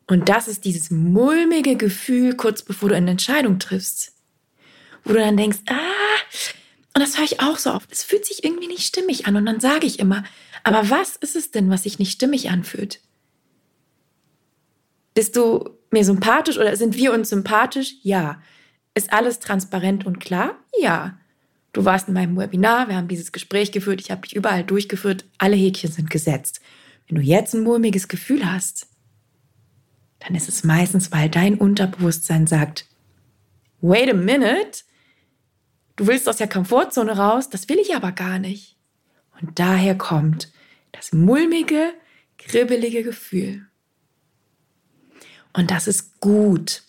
Und 0.07 0.29
das 0.29 0.47
ist 0.47 0.63
dieses 0.63 0.89
mulmige 0.89 1.75
Gefühl, 1.75 2.35
kurz 2.35 2.61
bevor 2.61 2.89
du 2.89 2.95
eine 2.95 3.11
Entscheidung 3.11 3.59
triffst, 3.59 4.13
wo 5.03 5.13
du 5.13 5.19
dann 5.19 5.35
denkst, 5.35 5.59
ah, 5.69 5.75
und 6.97 7.03
das 7.03 7.17
höre 7.17 7.25
ich 7.25 7.41
auch 7.41 7.59
so 7.59 7.73
oft. 7.73 7.91
Es 7.91 8.03
fühlt 8.03 8.25
sich 8.25 8.43
irgendwie 8.43 8.67
nicht 8.67 8.81
stimmig 8.81 9.27
an. 9.27 9.35
Und 9.35 9.45
dann 9.45 9.59
sage 9.59 9.85
ich 9.85 9.99
immer, 9.99 10.23
aber 10.63 10.89
was 10.89 11.15
ist 11.17 11.35
es 11.35 11.51
denn, 11.51 11.69
was 11.69 11.83
sich 11.83 11.99
nicht 11.99 12.11
stimmig 12.11 12.49
anfühlt? 12.49 13.01
Bist 15.13 15.35
du 15.35 15.77
mir 15.91 16.03
sympathisch 16.03 16.57
oder 16.57 16.75
sind 16.75 16.95
wir 16.95 17.13
uns 17.13 17.29
sympathisch? 17.29 17.95
Ja. 18.01 18.41
Ist 18.95 19.13
alles 19.13 19.37
transparent 19.37 20.07
und 20.07 20.19
klar? 20.19 20.55
Ja. 20.79 21.19
Du 21.73 21.85
warst 21.85 22.07
in 22.07 22.13
meinem 22.13 22.37
Webinar, 22.37 22.87
wir 22.87 22.95
haben 22.95 23.07
dieses 23.07 23.31
Gespräch 23.31 23.71
geführt, 23.71 24.01
ich 24.01 24.09
habe 24.11 24.21
dich 24.21 24.35
überall 24.35 24.63
durchgeführt, 24.63 25.25
alle 25.37 25.55
Häkchen 25.55 25.91
sind 25.91 26.09
gesetzt. 26.09 26.61
Wenn 27.07 27.17
du 27.17 27.21
jetzt 27.21 27.53
ein 27.53 27.63
mulmiges 27.63 28.07
Gefühl 28.07 28.51
hast, 28.51 28.87
dann 30.19 30.35
ist 30.35 30.49
es 30.49 30.63
meistens, 30.63 31.11
weil 31.11 31.29
dein 31.29 31.55
Unterbewusstsein 31.55 32.47
sagt, 32.47 32.87
wait 33.81 34.09
a 34.09 34.13
minute, 34.13 34.83
Du 35.97 36.05
willst 36.05 36.29
aus 36.29 36.37
der 36.37 36.47
Komfortzone 36.47 37.17
raus, 37.17 37.49
das 37.49 37.67
will 37.67 37.79
ich 37.79 37.95
aber 37.95 38.13
gar 38.13 38.39
nicht. 38.39 38.77
Und 39.41 39.59
daher 39.59 39.97
kommt 39.97 40.51
das 40.91 41.11
mulmige, 41.11 41.93
kribbelige 42.37 43.03
Gefühl. 43.03 43.65
Und 45.53 45.71
das 45.71 45.87
ist 45.87 46.19
gut. 46.21 46.83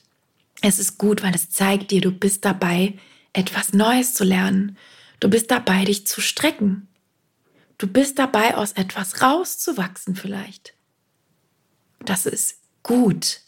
Es 0.61 0.79
ist 0.79 0.99
gut, 0.99 1.23
weil 1.23 1.35
es 1.35 1.51
zeigt 1.51 1.91
dir, 1.91 2.03
du 2.03 2.13
bist 2.13 2.45
dabei, 2.45 2.99
etwas 3.39 3.73
Neues 3.73 4.15
zu 4.15 4.25
lernen. 4.25 4.77
Du 5.21 5.31
bist 5.31 5.51
dabei, 5.51 5.85
dich 5.85 6.07
zu 6.07 6.21
strecken. 6.21 6.89
Du 7.79 7.87
bist 7.87 8.19
dabei, 8.19 8.57
aus 8.57 8.73
etwas 8.73 9.23
rauszuwachsen 9.23 10.17
vielleicht. 10.17 10.75
Das 12.05 12.27
ist 12.27 12.61
gut. 12.83 13.41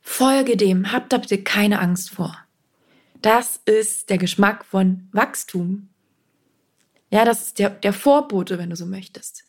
Folge 0.00 0.56
dem, 0.56 0.92
hab 0.92 1.10
da 1.10 1.18
bitte 1.18 1.42
keine 1.42 1.80
Angst 1.80 2.10
vor. 2.10 2.36
Das 3.20 3.60
ist 3.66 4.08
der 4.08 4.16
Geschmack 4.16 4.64
von 4.64 5.08
Wachstum. 5.12 5.90
Ja, 7.10 7.26
das 7.26 7.42
ist 7.42 7.58
der, 7.58 7.68
der 7.68 7.92
Vorbote, 7.92 8.56
wenn 8.56 8.70
du 8.70 8.76
so 8.76 8.86
möchtest. 8.86 9.44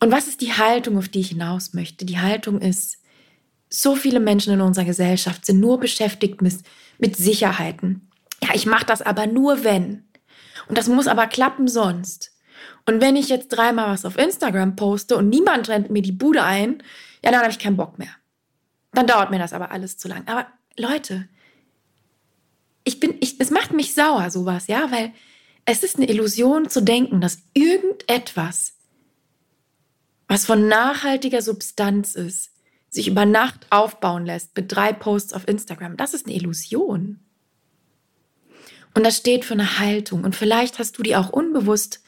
Und 0.00 0.10
was 0.10 0.26
ist 0.26 0.40
die 0.40 0.54
Haltung, 0.54 0.98
auf 0.98 1.08
die 1.08 1.20
ich 1.20 1.28
hinaus 1.28 1.72
möchte? 1.72 2.04
Die 2.04 2.18
Haltung 2.18 2.60
ist, 2.60 2.98
so 3.68 3.96
viele 3.96 4.20
Menschen 4.20 4.52
in 4.52 4.60
unserer 4.60 4.84
Gesellschaft 4.84 5.44
sind 5.44 5.60
nur 5.60 5.80
beschäftigt 5.80 6.42
mit, 6.42 6.58
mit 6.98 7.16
Sicherheiten. 7.16 8.08
Ja, 8.42 8.50
ich 8.54 8.66
mache 8.66 8.86
das 8.86 9.02
aber 9.02 9.26
nur 9.26 9.64
wenn. 9.64 10.04
Und 10.68 10.78
das 10.78 10.88
muss 10.88 11.06
aber 11.06 11.26
klappen 11.26 11.68
sonst. 11.68 12.32
Und 12.86 13.00
wenn 13.00 13.16
ich 13.16 13.28
jetzt 13.28 13.48
dreimal 13.48 13.92
was 13.92 14.04
auf 14.04 14.16
Instagram 14.16 14.76
poste 14.76 15.16
und 15.16 15.28
niemand 15.28 15.68
rennt 15.68 15.90
mir 15.90 16.02
die 16.02 16.12
Bude 16.12 16.42
ein, 16.42 16.82
ja, 17.24 17.30
dann 17.32 17.40
habe 17.40 17.50
ich 17.50 17.58
keinen 17.58 17.76
Bock 17.76 17.98
mehr. 17.98 18.10
Dann 18.92 19.06
dauert 19.06 19.30
mir 19.30 19.38
das 19.38 19.52
aber 19.52 19.72
alles 19.72 19.98
zu 19.98 20.08
lang. 20.08 20.22
Aber 20.26 20.46
Leute, 20.76 21.28
ich 22.84 23.00
bin, 23.00 23.16
ich, 23.20 23.40
es 23.40 23.50
macht 23.50 23.72
mich 23.72 23.94
sauer, 23.94 24.30
sowas, 24.30 24.68
ja, 24.68 24.90
weil 24.92 25.12
es 25.64 25.82
ist 25.82 25.96
eine 25.96 26.08
Illusion 26.08 26.68
zu 26.68 26.80
denken, 26.80 27.20
dass 27.20 27.42
irgendetwas, 27.52 28.74
was 30.28 30.46
von 30.46 30.68
nachhaltiger 30.68 31.42
Substanz 31.42 32.14
ist, 32.14 32.52
sich 32.96 33.08
über 33.08 33.24
Nacht 33.24 33.66
aufbauen 33.70 34.26
lässt 34.26 34.56
mit 34.56 34.74
drei 34.74 34.92
Posts 34.92 35.32
auf 35.32 35.46
Instagram. 35.46 35.96
Das 35.96 36.14
ist 36.14 36.26
eine 36.26 36.34
Illusion. 36.34 37.20
Und 38.94 39.04
das 39.04 39.18
steht 39.18 39.44
für 39.44 39.54
eine 39.54 39.78
Haltung. 39.78 40.24
Und 40.24 40.34
vielleicht 40.34 40.78
hast 40.78 40.98
du 40.98 41.02
die 41.02 41.16
auch 41.16 41.30
unbewusst 41.30 42.02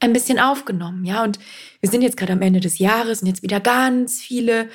ein 0.00 0.12
bisschen 0.12 0.38
aufgenommen, 0.38 1.04
ja. 1.04 1.24
Und 1.24 1.38
wir 1.80 1.90
sind 1.90 2.02
jetzt 2.02 2.16
gerade 2.16 2.34
am 2.34 2.42
Ende 2.42 2.60
des 2.60 2.78
Jahres 2.78 3.22
und 3.22 3.28
jetzt 3.28 3.42
wieder 3.42 3.60
ganz 3.60 4.20
viele 4.20 4.68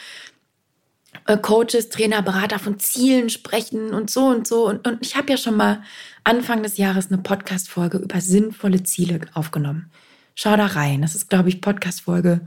äh, 1.27 1.37
Coaches, 1.37 1.89
Trainer, 1.89 2.21
Berater 2.21 2.59
von 2.59 2.79
Zielen 2.79 3.29
sprechen 3.29 3.93
und 3.93 4.09
so 4.09 4.25
und 4.25 4.47
so. 4.47 4.67
Und, 4.67 4.87
und 4.87 5.05
ich 5.05 5.15
habe 5.15 5.29
ja 5.29 5.37
schon 5.37 5.55
mal 5.55 5.83
Anfang 6.23 6.63
des 6.63 6.77
Jahres 6.77 7.11
eine 7.11 7.21
Podcast-Folge 7.21 7.99
über 7.99 8.21
sinnvolle 8.21 8.83
Ziele 8.83 9.19
aufgenommen. 9.33 9.91
Schau 10.35 10.55
da 10.57 10.65
rein. 10.65 11.01
Das 11.01 11.13
ist, 11.13 11.29
glaube 11.29 11.49
ich, 11.49 11.61
Podcast-Folge 11.61 12.41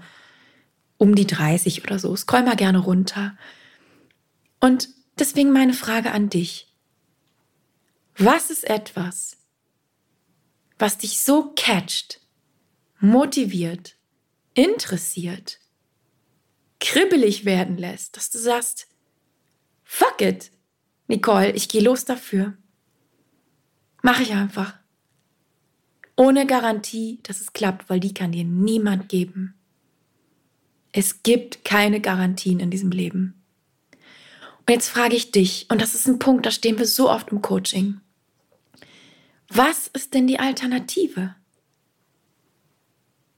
um 0.98 1.14
die 1.14 1.26
30 1.26 1.84
oder 1.84 1.98
so. 1.98 2.14
Scroll 2.16 2.42
mal 2.42 2.56
gerne 2.56 2.78
runter. 2.78 3.36
Und 4.60 4.88
deswegen 5.18 5.52
meine 5.52 5.74
Frage 5.74 6.12
an 6.12 6.28
dich. 6.30 6.72
Was 8.16 8.50
ist 8.50 8.64
etwas, 8.64 9.36
was 10.78 10.98
dich 10.98 11.20
so 11.20 11.52
catcht, 11.56 12.20
motiviert, 13.00 13.96
interessiert, 14.54 15.58
kribbelig 16.80 17.44
werden 17.44 17.76
lässt, 17.76 18.16
dass 18.16 18.30
du 18.30 18.38
sagst, 18.38 18.88
fuck 19.82 20.20
it, 20.20 20.50
Nicole, 21.08 21.52
ich 21.52 21.68
gehe 21.68 21.82
los 21.82 22.04
dafür. 22.04 22.56
Mach 24.02 24.20
ich 24.20 24.32
einfach. 24.32 24.78
Ohne 26.16 26.46
Garantie, 26.46 27.20
dass 27.22 27.40
es 27.40 27.52
klappt, 27.52 27.90
weil 27.90 28.00
die 28.00 28.14
kann 28.14 28.32
dir 28.32 28.44
niemand 28.44 29.08
geben. 29.08 29.54
Es 30.96 31.24
gibt 31.24 31.64
keine 31.64 32.00
Garantien 32.00 32.60
in 32.60 32.70
diesem 32.70 32.92
Leben. 32.92 33.42
Und 34.60 34.70
jetzt 34.70 34.88
frage 34.88 35.16
ich 35.16 35.32
dich, 35.32 35.66
und 35.68 35.82
das 35.82 35.92
ist 35.92 36.06
ein 36.06 36.20
Punkt, 36.20 36.46
da 36.46 36.52
stehen 36.52 36.78
wir 36.78 36.86
so 36.86 37.10
oft 37.10 37.32
im 37.32 37.42
Coaching. 37.42 38.00
Was 39.48 39.88
ist 39.88 40.14
denn 40.14 40.28
die 40.28 40.38
Alternative? 40.38 41.34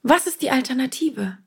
Was 0.03 0.27
ist 0.27 0.43
die 0.43 0.51
Alternative? 0.51 1.39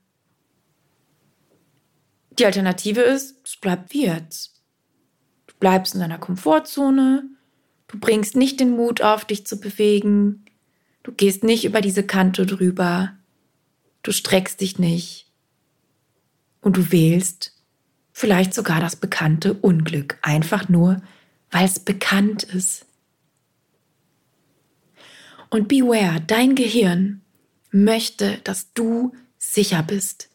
Die 2.40 2.44
Alternative 2.44 3.02
ist, 3.02 3.36
es 3.44 3.56
bleibt 3.56 3.94
wie 3.94 4.06
jetzt. 4.06 4.60
Du 5.46 5.54
bleibst 5.60 5.94
in 5.94 6.00
deiner 6.00 6.18
Komfortzone, 6.18 7.22
du 7.86 8.00
bringst 8.00 8.34
nicht 8.34 8.58
den 8.58 8.72
Mut 8.72 9.00
auf, 9.00 9.24
dich 9.24 9.46
zu 9.46 9.60
bewegen, 9.60 10.44
du 11.04 11.12
gehst 11.12 11.44
nicht 11.44 11.64
über 11.64 11.80
diese 11.80 12.02
Kante 12.02 12.46
drüber, 12.46 13.16
du 14.02 14.10
streckst 14.10 14.60
dich 14.60 14.80
nicht 14.80 15.29
und 16.60 16.76
du 16.76 16.92
wählst 16.92 17.54
vielleicht 18.12 18.54
sogar 18.54 18.80
das 18.80 18.96
bekannte 18.96 19.54
Unglück, 19.54 20.18
einfach 20.22 20.68
nur, 20.68 21.02
weil 21.50 21.64
es 21.64 21.78
bekannt 21.78 22.42
ist. 22.44 22.86
Und 25.48 25.68
beware, 25.68 26.20
dein 26.20 26.54
Gehirn 26.54 27.22
möchte, 27.70 28.38
dass 28.44 28.72
du 28.72 29.12
sicher 29.38 29.82
bist. 29.82 30.28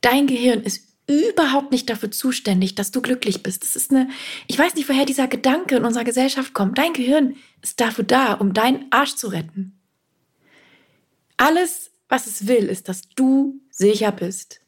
Dein 0.00 0.26
Gehirn 0.26 0.62
ist 0.62 0.90
überhaupt 1.06 1.72
nicht 1.72 1.90
dafür 1.90 2.10
zuständig, 2.10 2.74
dass 2.74 2.90
du 2.90 3.00
glücklich 3.00 3.42
bist. 3.42 3.62
Das 3.62 3.74
ist 3.74 3.90
eine, 3.90 4.08
ich 4.46 4.58
weiß 4.58 4.74
nicht, 4.74 4.88
woher 4.88 5.06
dieser 5.06 5.28
Gedanke 5.28 5.76
in 5.76 5.84
unserer 5.84 6.04
Gesellschaft 6.04 6.54
kommt. 6.54 6.78
Dein 6.78 6.92
Gehirn 6.92 7.36
ist 7.62 7.80
dafür 7.80 8.04
da, 8.04 8.34
um 8.34 8.52
deinen 8.52 8.86
Arsch 8.90 9.16
zu 9.16 9.28
retten. 9.28 9.78
Alles, 11.36 11.90
was 12.08 12.26
es 12.26 12.46
will, 12.46 12.66
ist, 12.66 12.88
dass 12.88 13.08
du 13.08 13.60
sicher 13.70 14.12
bist. 14.12 14.60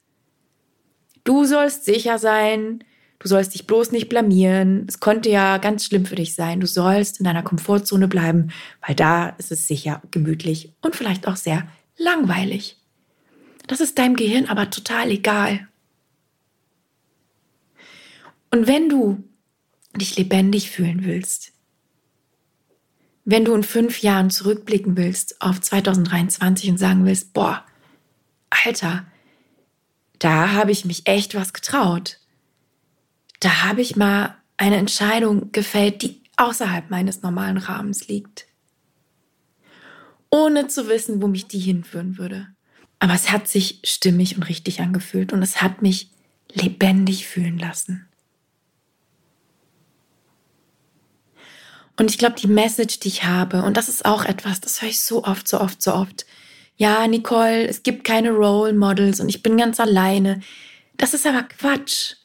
Du 1.24 1.44
sollst 1.44 1.84
sicher 1.84 2.18
sein, 2.18 2.84
du 3.18 3.28
sollst 3.28 3.54
dich 3.54 3.66
bloß 3.66 3.92
nicht 3.92 4.08
blamieren. 4.08 4.86
Es 4.88 5.00
konnte 5.00 5.30
ja 5.30 5.58
ganz 5.58 5.84
schlimm 5.84 6.06
für 6.06 6.16
dich 6.16 6.34
sein. 6.34 6.60
Du 6.60 6.66
sollst 6.66 7.20
in 7.20 7.24
deiner 7.24 7.42
Komfortzone 7.42 8.08
bleiben, 8.08 8.50
weil 8.86 8.94
da 8.94 9.30
ist 9.38 9.52
es 9.52 9.68
sicher, 9.68 10.02
gemütlich 10.10 10.72
und 10.80 10.96
vielleicht 10.96 11.28
auch 11.28 11.36
sehr 11.36 11.68
langweilig. 11.96 12.78
Das 13.68 13.80
ist 13.80 13.98
deinem 13.98 14.16
Gehirn 14.16 14.46
aber 14.46 14.70
total 14.70 15.10
egal. 15.10 15.68
Und 18.50 18.66
wenn 18.66 18.88
du 18.88 19.22
dich 19.96 20.16
lebendig 20.16 20.70
fühlen 20.70 21.04
willst, 21.04 21.52
wenn 23.24 23.44
du 23.44 23.54
in 23.54 23.62
fünf 23.62 24.02
Jahren 24.02 24.30
zurückblicken 24.30 24.96
willst 24.96 25.40
auf 25.40 25.60
2023 25.60 26.70
und 26.70 26.78
sagen 26.78 27.04
willst, 27.04 27.32
boah, 27.32 27.64
Alter, 28.50 29.06
da 30.22 30.52
habe 30.52 30.70
ich 30.70 30.84
mich 30.84 31.08
echt 31.08 31.34
was 31.34 31.52
getraut. 31.52 32.18
Da 33.40 33.64
habe 33.64 33.80
ich 33.80 33.96
mal 33.96 34.36
eine 34.56 34.76
Entscheidung 34.76 35.50
gefällt, 35.50 36.02
die 36.02 36.22
außerhalb 36.36 36.90
meines 36.90 37.22
normalen 37.22 37.58
Rahmens 37.58 38.06
liegt. 38.06 38.46
Ohne 40.30 40.68
zu 40.68 40.88
wissen, 40.88 41.20
wo 41.20 41.26
mich 41.26 41.48
die 41.48 41.58
hinführen 41.58 42.18
würde. 42.18 42.46
Aber 43.00 43.14
es 43.14 43.32
hat 43.32 43.48
sich 43.48 43.80
stimmig 43.82 44.36
und 44.36 44.44
richtig 44.44 44.80
angefühlt 44.80 45.32
und 45.32 45.42
es 45.42 45.60
hat 45.60 45.82
mich 45.82 46.10
lebendig 46.52 47.26
fühlen 47.26 47.58
lassen. 47.58 48.06
Und 51.98 52.12
ich 52.12 52.18
glaube, 52.18 52.36
die 52.36 52.46
Message, 52.46 53.00
die 53.00 53.08
ich 53.08 53.24
habe, 53.24 53.64
und 53.64 53.76
das 53.76 53.88
ist 53.88 54.04
auch 54.04 54.24
etwas, 54.24 54.60
das 54.60 54.80
höre 54.80 54.88
ich 54.88 55.02
so 55.02 55.24
oft, 55.24 55.48
so 55.48 55.60
oft, 55.60 55.82
so 55.82 55.92
oft. 55.92 56.26
Ja, 56.76 57.06
Nicole, 57.06 57.68
es 57.68 57.82
gibt 57.82 58.04
keine 58.04 58.30
Role 58.30 58.72
Models 58.72 59.20
und 59.20 59.28
ich 59.28 59.42
bin 59.42 59.56
ganz 59.56 59.78
alleine. 59.78 60.40
Das 60.96 61.14
ist 61.14 61.26
aber 61.26 61.42
Quatsch. 61.44 62.16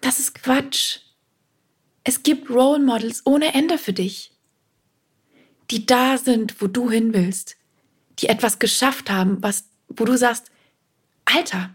Das 0.00 0.18
ist 0.18 0.34
Quatsch. 0.34 0.98
Es 2.04 2.22
gibt 2.22 2.50
Role 2.50 2.78
Models 2.78 3.22
ohne 3.24 3.54
Ende 3.54 3.78
für 3.78 3.92
dich, 3.92 4.32
die 5.70 5.86
da 5.86 6.18
sind, 6.18 6.60
wo 6.60 6.66
du 6.66 6.90
hin 6.90 7.12
willst, 7.12 7.56
die 8.18 8.28
etwas 8.28 8.58
geschafft 8.58 9.10
haben, 9.10 9.42
was, 9.42 9.64
wo 9.88 10.04
du 10.04 10.16
sagst, 10.16 10.50
Alter, 11.24 11.74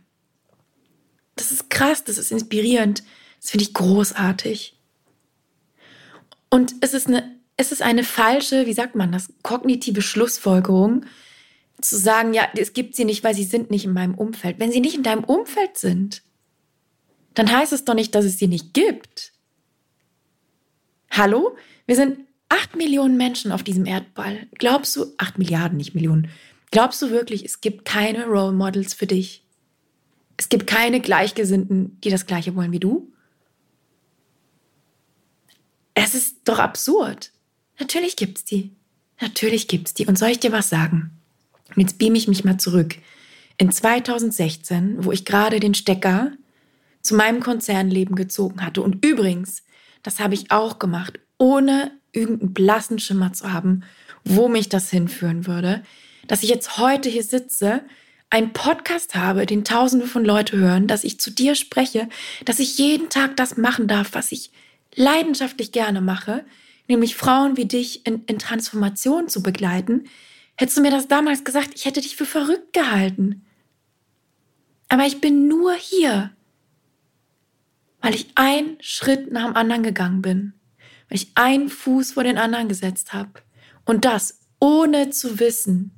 das 1.35 1.51
ist 1.51 1.69
krass, 1.69 2.03
das 2.03 2.17
ist 2.17 2.31
inspirierend, 2.31 3.03
das 3.41 3.51
finde 3.51 3.63
ich 3.65 3.73
großartig. 3.73 4.77
Und 6.49 6.75
es 6.81 6.93
ist 6.93 7.07
eine, 7.07 7.40
es 7.57 7.71
ist 7.71 7.81
eine 7.81 8.03
falsche, 8.03 8.65
wie 8.65 8.73
sagt 8.73 8.95
man 8.95 9.11
das, 9.11 9.33
kognitive 9.43 10.01
Schlussfolgerung, 10.01 11.05
zu 11.81 11.97
sagen, 11.97 12.33
ja, 12.33 12.47
es 12.55 12.73
gibt 12.73 12.95
sie 12.95 13.05
nicht, 13.05 13.23
weil 13.23 13.35
sie 13.35 13.43
sind 13.43 13.71
nicht 13.71 13.85
in 13.85 13.93
meinem 13.93 14.15
Umfeld. 14.15 14.59
Wenn 14.59 14.71
sie 14.71 14.81
nicht 14.81 14.95
in 14.95 15.03
deinem 15.03 15.23
Umfeld 15.23 15.77
sind, 15.77 16.21
dann 17.33 17.51
heißt 17.51 17.73
es 17.73 17.85
doch 17.85 17.93
nicht, 17.93 18.13
dass 18.13 18.25
es 18.25 18.37
sie 18.37 18.47
nicht 18.47 18.73
gibt. 18.73 19.33
Hallo? 21.09 21.55
Wir 21.85 21.95
sind 21.95 22.19
acht 22.49 22.75
Millionen 22.75 23.17
Menschen 23.17 23.51
auf 23.51 23.63
diesem 23.63 23.85
Erdball. 23.85 24.47
Glaubst 24.57 24.95
du, 24.95 25.05
acht 25.17 25.37
Milliarden, 25.37 25.77
nicht 25.77 25.95
Millionen, 25.95 26.29
glaubst 26.71 27.01
du 27.01 27.09
wirklich, 27.09 27.45
es 27.45 27.61
gibt 27.61 27.85
keine 27.85 28.25
Role 28.25 28.53
Models 28.53 28.93
für 28.93 29.07
dich? 29.07 29.43
Es 30.37 30.49
gibt 30.49 30.67
keine 30.67 30.99
Gleichgesinnten, 31.01 31.99
die 32.01 32.09
das 32.09 32.25
Gleiche 32.25 32.55
wollen 32.55 32.71
wie 32.71 32.79
du? 32.79 33.11
Es 35.93 36.15
ist 36.15 36.39
doch 36.45 36.59
absurd. 36.59 37.31
Natürlich 37.81 38.15
gibt's 38.15 38.45
die. 38.45 38.69
Natürlich 39.19 39.67
gibt's 39.67 39.95
die. 39.95 40.05
Und 40.05 40.15
soll 40.15 40.29
ich 40.29 40.39
dir 40.39 40.51
was 40.51 40.69
sagen? 40.69 41.09
Und 41.75 41.81
jetzt 41.81 41.97
beame 41.97 42.15
ich 42.15 42.27
mich 42.27 42.43
mal 42.43 42.59
zurück. 42.59 42.95
In 43.57 43.71
2016, 43.71 45.03
wo 45.03 45.11
ich 45.11 45.25
gerade 45.25 45.59
den 45.59 45.73
Stecker 45.73 46.31
zu 47.01 47.15
meinem 47.15 47.39
Konzernleben 47.39 48.15
gezogen 48.15 48.63
hatte. 48.63 48.83
Und 48.83 49.03
übrigens, 49.03 49.63
das 50.03 50.19
habe 50.19 50.35
ich 50.35 50.51
auch 50.51 50.77
gemacht, 50.77 51.19
ohne 51.39 51.91
irgendeinen 52.11 52.53
blassen 52.53 52.99
Schimmer 52.99 53.33
zu 53.33 53.51
haben, 53.51 53.81
wo 54.23 54.47
mich 54.47 54.69
das 54.69 54.91
hinführen 54.91 55.47
würde. 55.47 55.81
Dass 56.27 56.43
ich 56.43 56.49
jetzt 56.49 56.77
heute 56.77 57.09
hier 57.09 57.23
sitze, 57.23 57.81
einen 58.29 58.53
Podcast 58.53 59.15
habe, 59.15 59.47
den 59.47 59.63
tausende 59.63 60.05
von 60.05 60.23
Leute 60.23 60.55
hören, 60.55 60.85
dass 60.85 61.03
ich 61.03 61.19
zu 61.19 61.31
dir 61.31 61.55
spreche, 61.55 62.07
dass 62.45 62.59
ich 62.59 62.77
jeden 62.77 63.09
Tag 63.09 63.37
das 63.37 63.57
machen 63.57 63.87
darf, 63.87 64.09
was 64.13 64.31
ich 64.31 64.51
leidenschaftlich 64.93 65.71
gerne 65.71 65.99
mache, 65.99 66.45
nämlich 66.87 67.15
Frauen 67.15 67.57
wie 67.57 67.65
dich 67.65 68.05
in, 68.05 68.23
in 68.25 68.39
Transformation 68.39 69.27
zu 69.27 69.41
begleiten, 69.43 70.05
hättest 70.55 70.77
du 70.77 70.81
mir 70.81 70.91
das 70.91 71.07
damals 71.07 71.43
gesagt, 71.43 71.71
ich 71.75 71.85
hätte 71.85 72.01
dich 72.01 72.15
für 72.15 72.25
verrückt 72.25 72.73
gehalten. 72.73 73.45
Aber 74.89 75.05
ich 75.05 75.21
bin 75.21 75.47
nur 75.47 75.73
hier, 75.73 76.31
weil 78.01 78.15
ich 78.15 78.31
einen 78.35 78.77
Schritt 78.81 79.31
nach 79.31 79.45
dem 79.45 79.55
anderen 79.55 79.83
gegangen 79.83 80.21
bin, 80.21 80.53
weil 81.07 81.17
ich 81.17 81.31
einen 81.35 81.69
Fuß 81.69 82.13
vor 82.13 82.23
den 82.23 82.37
anderen 82.37 82.67
gesetzt 82.67 83.13
habe 83.13 83.31
und 83.85 84.05
das 84.05 84.39
ohne 84.59 85.09
zu 85.09 85.39
wissen, 85.39 85.91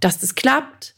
dass 0.00 0.18
das 0.18 0.34
klappt, 0.34 0.94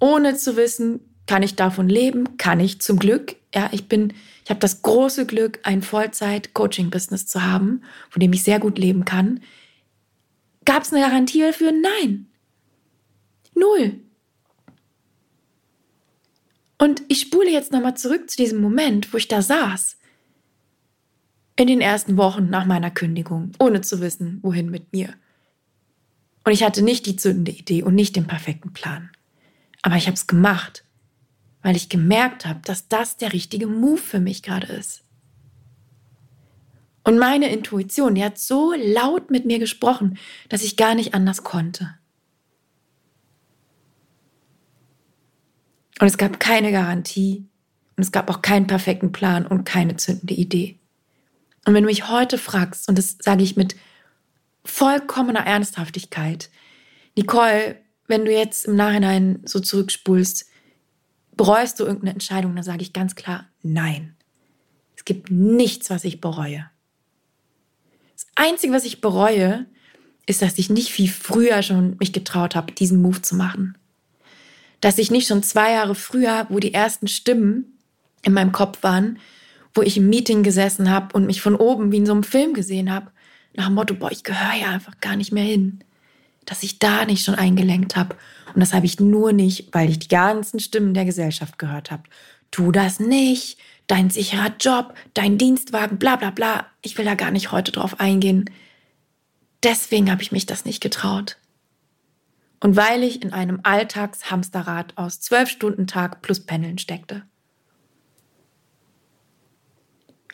ohne 0.00 0.36
zu 0.36 0.56
wissen, 0.56 1.09
kann 1.30 1.44
ich 1.44 1.54
davon 1.54 1.88
leben, 1.88 2.38
kann 2.38 2.58
ich 2.58 2.80
zum 2.80 2.98
Glück. 2.98 3.36
Ja, 3.54 3.68
ich 3.70 3.86
bin 3.86 4.14
ich 4.42 4.50
habe 4.50 4.58
das 4.58 4.82
große 4.82 5.26
Glück, 5.26 5.60
ein 5.62 5.80
Vollzeit-Coaching-Business 5.80 7.26
zu 7.26 7.44
haben, 7.44 7.84
von 8.08 8.18
dem 8.18 8.32
ich 8.32 8.42
sehr 8.42 8.58
gut 8.58 8.78
leben 8.78 9.04
kann. 9.04 9.38
Gab 10.64 10.82
es 10.82 10.92
eine 10.92 11.04
Garantie 11.04 11.42
dafür? 11.42 11.70
Nein. 11.70 12.26
Null. 13.54 14.00
Und 16.78 17.02
ich 17.06 17.20
spule 17.20 17.52
jetzt 17.52 17.70
nochmal 17.70 17.96
zurück 17.96 18.28
zu 18.28 18.36
diesem 18.36 18.60
Moment, 18.60 19.12
wo 19.12 19.16
ich 19.16 19.28
da 19.28 19.40
saß. 19.40 19.98
In 21.54 21.68
den 21.68 21.80
ersten 21.80 22.16
Wochen 22.16 22.50
nach 22.50 22.66
meiner 22.66 22.90
Kündigung, 22.90 23.52
ohne 23.60 23.82
zu 23.82 24.00
wissen, 24.00 24.40
wohin 24.42 24.68
mit 24.68 24.92
mir. 24.92 25.14
Und 26.42 26.50
ich 26.50 26.64
hatte 26.64 26.82
nicht 26.82 27.06
die 27.06 27.14
zündende 27.14 27.52
Idee 27.52 27.84
und 27.84 27.94
nicht 27.94 28.16
den 28.16 28.26
perfekten 28.26 28.72
Plan. 28.72 29.10
Aber 29.82 29.94
ich 29.94 30.08
habe 30.08 30.16
es 30.16 30.26
gemacht 30.26 30.82
weil 31.62 31.76
ich 31.76 31.88
gemerkt 31.88 32.46
habe, 32.46 32.60
dass 32.64 32.88
das 32.88 33.16
der 33.16 33.32
richtige 33.32 33.66
Move 33.66 33.98
für 33.98 34.20
mich 34.20 34.42
gerade 34.42 34.66
ist. 34.66 35.02
Und 37.04 37.18
meine 37.18 37.50
Intuition, 37.50 38.14
die 38.14 38.24
hat 38.24 38.38
so 38.38 38.74
laut 38.76 39.30
mit 39.30 39.46
mir 39.46 39.58
gesprochen, 39.58 40.18
dass 40.48 40.62
ich 40.62 40.76
gar 40.76 40.94
nicht 40.94 41.14
anders 41.14 41.42
konnte. 41.44 41.94
Und 46.00 46.06
es 46.06 46.18
gab 46.18 46.40
keine 46.40 46.72
Garantie 46.72 47.46
und 47.96 48.04
es 48.04 48.12
gab 48.12 48.30
auch 48.30 48.42
keinen 48.42 48.66
perfekten 48.66 49.12
Plan 49.12 49.46
und 49.46 49.64
keine 49.64 49.96
zündende 49.96 50.34
Idee. 50.34 50.78
Und 51.66 51.74
wenn 51.74 51.82
du 51.82 51.88
mich 51.88 52.08
heute 52.08 52.38
fragst, 52.38 52.88
und 52.88 52.96
das 52.96 53.16
sage 53.20 53.42
ich 53.42 53.56
mit 53.56 53.76
vollkommener 54.64 55.46
Ernsthaftigkeit, 55.46 56.50
Nicole, 57.16 57.76
wenn 58.06 58.24
du 58.24 58.32
jetzt 58.32 58.66
im 58.66 58.76
Nachhinein 58.76 59.40
so 59.44 59.60
zurückspulst, 59.60 60.49
Bereust 61.40 61.80
du 61.80 61.84
irgendeine 61.84 62.12
Entscheidung? 62.12 62.54
Dann 62.54 62.64
sage 62.64 62.82
ich 62.82 62.92
ganz 62.92 63.14
klar, 63.14 63.46
nein. 63.62 64.14
Es 64.94 65.06
gibt 65.06 65.30
nichts, 65.30 65.88
was 65.88 66.04
ich 66.04 66.20
bereue. 66.20 66.68
Das 68.12 68.26
Einzige, 68.34 68.74
was 68.74 68.84
ich 68.84 69.00
bereue, 69.00 69.64
ist, 70.26 70.42
dass 70.42 70.58
ich 70.58 70.68
nicht 70.68 70.90
viel 70.90 71.08
früher 71.08 71.62
schon 71.62 71.96
mich 71.98 72.12
getraut 72.12 72.54
habe, 72.54 72.72
diesen 72.72 73.00
Move 73.00 73.22
zu 73.22 73.36
machen. 73.36 73.78
Dass 74.82 74.98
ich 74.98 75.10
nicht 75.10 75.28
schon 75.28 75.42
zwei 75.42 75.72
Jahre 75.72 75.94
früher, 75.94 76.44
wo 76.50 76.58
die 76.58 76.74
ersten 76.74 77.08
Stimmen 77.08 77.78
in 78.20 78.34
meinem 78.34 78.52
Kopf 78.52 78.82
waren, 78.82 79.18
wo 79.72 79.80
ich 79.80 79.96
im 79.96 80.10
Meeting 80.10 80.42
gesessen 80.42 80.90
habe 80.90 81.14
und 81.14 81.24
mich 81.24 81.40
von 81.40 81.54
oben 81.54 81.90
wie 81.90 81.96
in 81.96 82.06
so 82.06 82.12
einem 82.12 82.22
Film 82.22 82.52
gesehen 82.52 82.92
habe, 82.92 83.12
nach 83.54 83.68
dem 83.68 83.76
Motto, 83.76 83.94
boah, 83.94 84.12
ich 84.12 84.24
gehöre 84.24 84.60
ja 84.60 84.72
einfach 84.72 85.00
gar 85.00 85.16
nicht 85.16 85.32
mehr 85.32 85.44
hin, 85.44 85.82
dass 86.50 86.64
ich 86.64 86.80
da 86.80 87.04
nicht 87.04 87.24
schon 87.24 87.36
eingelenkt 87.36 87.94
habe 87.94 88.16
und 88.54 88.60
das 88.60 88.74
habe 88.74 88.84
ich 88.84 88.98
nur 88.98 89.32
nicht, 89.32 89.68
weil 89.72 89.88
ich 89.88 90.00
die 90.00 90.08
ganzen 90.08 90.58
Stimmen 90.58 90.94
der 90.94 91.04
Gesellschaft 91.04 91.60
gehört 91.60 91.92
habe. 91.92 92.02
Tu 92.50 92.72
das 92.72 92.98
nicht, 92.98 93.56
dein 93.86 94.10
sicherer 94.10 94.52
Job, 94.58 94.94
dein 95.14 95.38
Dienstwagen, 95.38 95.98
bla 95.98 96.16
bla 96.16 96.30
bla. 96.30 96.66
Ich 96.82 96.98
will 96.98 97.04
da 97.04 97.14
gar 97.14 97.30
nicht 97.30 97.52
heute 97.52 97.70
drauf 97.70 98.00
eingehen. 98.00 98.50
Deswegen 99.62 100.10
habe 100.10 100.22
ich 100.22 100.32
mich 100.32 100.44
das 100.44 100.64
nicht 100.64 100.80
getraut. 100.80 101.36
Und 102.58 102.74
weil 102.74 103.04
ich 103.04 103.22
in 103.22 103.32
einem 103.32 103.60
Alltagshamsterrad 103.62 104.98
aus 104.98 105.20
zwölf 105.20 105.48
Stunden 105.48 105.86
Tag 105.86 106.20
plus 106.20 106.40
Pendeln 106.40 106.78
steckte. 106.78 107.22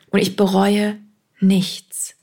Und 0.09 0.21
ich 0.21 0.35
bereue 0.35 0.99
nichts. 1.41 2.15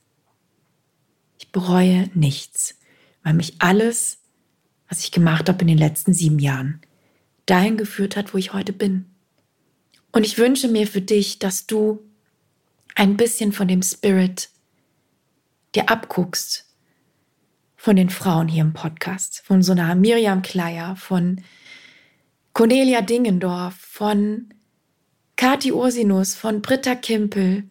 Ich 1.37 1.51
bereue 1.51 2.09
nichts, 2.15 2.79
weil 3.23 3.33
mich 3.33 3.55
alles 3.59 4.19
was 4.93 5.03
ich 5.03 5.11
gemacht 5.11 5.49
habe 5.49 5.61
in 5.61 5.67
den 5.67 5.77
letzten 5.79 6.13
sieben 6.13 6.37
Jahren, 6.37 6.79
dahin 7.47 7.77
geführt 7.77 8.15
hat, 8.15 8.33
wo 8.33 8.37
ich 8.37 8.53
heute 8.53 8.73
bin. 8.73 9.05
Und 10.11 10.23
ich 10.23 10.37
wünsche 10.37 10.67
mir 10.67 10.85
für 10.85 11.01
dich, 11.01 11.39
dass 11.39 11.65
du 11.65 11.99
ein 12.93 13.17
bisschen 13.17 13.53
von 13.53 13.67
dem 13.67 13.81
Spirit 13.81 14.49
dir 15.73 15.89
abguckst 15.89 16.69
von 17.75 17.95
den 17.95 18.11
Frauen 18.11 18.47
hier 18.47 18.61
im 18.61 18.73
Podcast, 18.73 19.41
von 19.43 19.63
so 19.63 19.71
einer 19.71 19.95
Miriam 19.95 20.43
Kleier, 20.43 20.95
von 20.95 21.41
Cornelia 22.53 23.01
Dingendorf, 23.01 23.73
von 23.73 24.53
Kati 25.37 25.71
Ursinus, 25.71 26.35
von 26.35 26.61
Britta 26.61 26.93
Kimpel, 26.93 27.63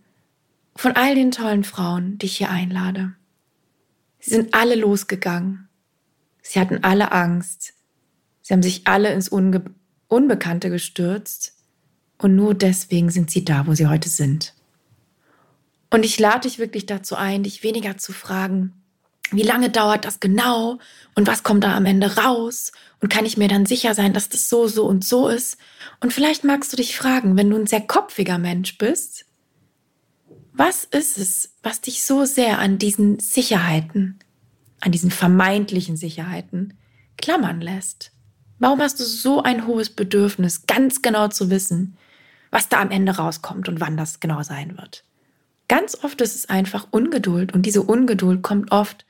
von 0.75 0.97
all 0.97 1.15
den 1.15 1.31
tollen 1.31 1.63
Frauen, 1.63 2.19
die 2.19 2.27
ich 2.27 2.39
hier 2.39 2.51
einlade. 2.51 3.15
Sie 4.23 4.31
sind 4.31 4.55
alle 4.55 4.77
losgegangen. 4.77 5.69
Sie 6.43 6.61
hatten 6.61 6.85
alle 6.85 7.11
Angst. 7.13 7.75
Sie 8.41 8.55
haben 8.55 8.63
sich 8.63 8.87
alle 8.87 9.13
ins 9.13 9.29
Unge 9.29 9.65
Unbekannte 10.07 10.71
gestürzt. 10.71 11.55
Und 12.19 12.37
nur 12.37 12.55
deswegen 12.55 13.11
sind 13.11 13.31
sie 13.31 13.45
da, 13.45 13.67
wo 13.67 13.75
sie 13.75 13.89
heute 13.89 14.09
sind. 14.09 14.55
Und 15.91 16.05
ich 16.05 16.21
lade 16.21 16.49
dich 16.49 16.59
wirklich 16.61 16.87
dazu 16.87 17.17
ein, 17.17 17.43
dich 17.43 17.65
weniger 17.65 17.99
zu 17.99 18.13
fragen, 18.13 18.73
wie 19.33 19.43
lange 19.43 19.71
dauert 19.71 20.05
das 20.05 20.21
genau 20.21 20.79
und 21.15 21.27
was 21.27 21.43
kommt 21.43 21.65
da 21.65 21.75
am 21.75 21.87
Ende 21.87 22.17
raus 22.17 22.73
und 23.01 23.13
kann 23.13 23.27
ich 23.27 23.37
mir 23.37 23.49
dann 23.49 23.67
sicher 23.67 23.95
sein, 23.95 24.13
dass 24.13 24.29
das 24.29 24.49
so, 24.49 24.69
so 24.69 24.85
und 24.85 25.05
so 25.05 25.29
ist. 25.29 25.59
Und 26.01 26.13
vielleicht 26.13 26.45
magst 26.45 26.73
du 26.73 26.77
dich 26.77 26.97
fragen, 26.97 27.37
wenn 27.37 27.51
du 27.51 27.57
ein 27.57 27.67
sehr 27.67 27.81
kopfiger 27.81 28.39
Mensch 28.39 28.79
bist, 28.79 29.25
was 30.53 30.85
ist 30.85 31.19
es, 31.19 31.57
was 31.63 31.81
dich 31.81 32.05
so 32.05 32.25
sehr 32.25 32.59
an 32.59 32.79
diesen 32.79 33.19
Sicherheiten, 33.19 34.19
an 34.81 34.93
diesen 34.93 35.11
vermeintlichen 35.11 35.97
Sicherheiten 35.97 36.75
klammern 37.17 37.61
lässt? 37.61 38.13
Warum 38.59 38.81
hast 38.81 39.01
du 39.01 39.05
so 39.05 39.43
ein 39.43 39.67
hohes 39.67 39.91
Bedürfnis, 39.91 40.67
ganz 40.67 41.03
genau 41.03 41.29
zu 41.29 41.51
wissen, 41.51 41.97
was 42.51 42.69
da 42.69 42.81
am 42.81 42.91
Ende 42.91 43.17
rauskommt 43.17 43.69
und 43.69 43.81
wann 43.81 43.97
das 43.97 44.21
genau 44.21 44.43
sein 44.43 44.77
wird? 44.77 45.05
Ganz 45.69 46.05
oft 46.05 46.21
ist 46.21 46.37
es 46.37 46.49
einfach 46.49 46.87
Ungeduld 46.91 47.55
und 47.55 47.65
diese 47.65 47.83
Ungeduld 47.83 48.43
kommt 48.43 48.73
oft, 48.73 49.07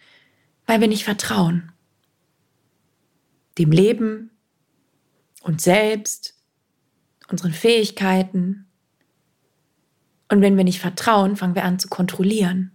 weil 0.67 0.81
wir 0.81 0.89
nicht 0.89 1.05
vertrauen. 1.05 1.73
Dem 3.59 3.73
Leben, 3.73 4.31
uns 5.43 5.65
selbst, 5.65 6.35
unseren 7.29 7.53
Fähigkeiten, 7.53 8.67
und 10.33 10.41
wenn 10.41 10.57
wir 10.57 10.65
nicht 10.65 10.81
vertrauen, 10.81 11.37
fangen 11.37 11.55
wir 11.55 11.65
an 11.65 11.79
zu 11.79 11.89
kontrollieren. 11.89 12.71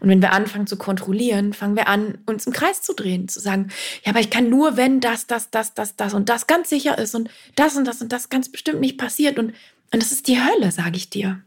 Und 0.00 0.08
wenn 0.08 0.20
wir 0.20 0.32
anfangen 0.32 0.66
zu 0.66 0.76
kontrollieren, 0.76 1.52
fangen 1.52 1.76
wir 1.76 1.86
an, 1.86 2.18
uns 2.26 2.48
im 2.48 2.52
Kreis 2.52 2.82
zu 2.82 2.94
drehen, 2.94 3.28
zu 3.28 3.38
sagen, 3.38 3.68
ja, 4.04 4.10
aber 4.10 4.18
ich 4.18 4.28
kann 4.28 4.50
nur, 4.50 4.76
wenn 4.76 4.98
das, 4.98 5.28
das, 5.28 5.50
das, 5.50 5.72
das, 5.72 5.94
das 5.94 6.12
und 6.12 6.28
das 6.28 6.48
ganz 6.48 6.68
sicher 6.68 6.98
ist 6.98 7.14
und 7.14 7.30
das 7.54 7.76
und 7.76 7.84
das 7.84 8.02
und 8.02 8.10
das 8.10 8.28
ganz 8.28 8.50
bestimmt 8.50 8.80
nicht 8.80 8.98
passiert. 8.98 9.38
Und, 9.38 9.54
und 9.92 10.02
das 10.02 10.10
ist 10.10 10.26
die 10.26 10.42
Hölle, 10.42 10.72
sage 10.72 10.96
ich 10.96 11.10
dir. 11.10 11.40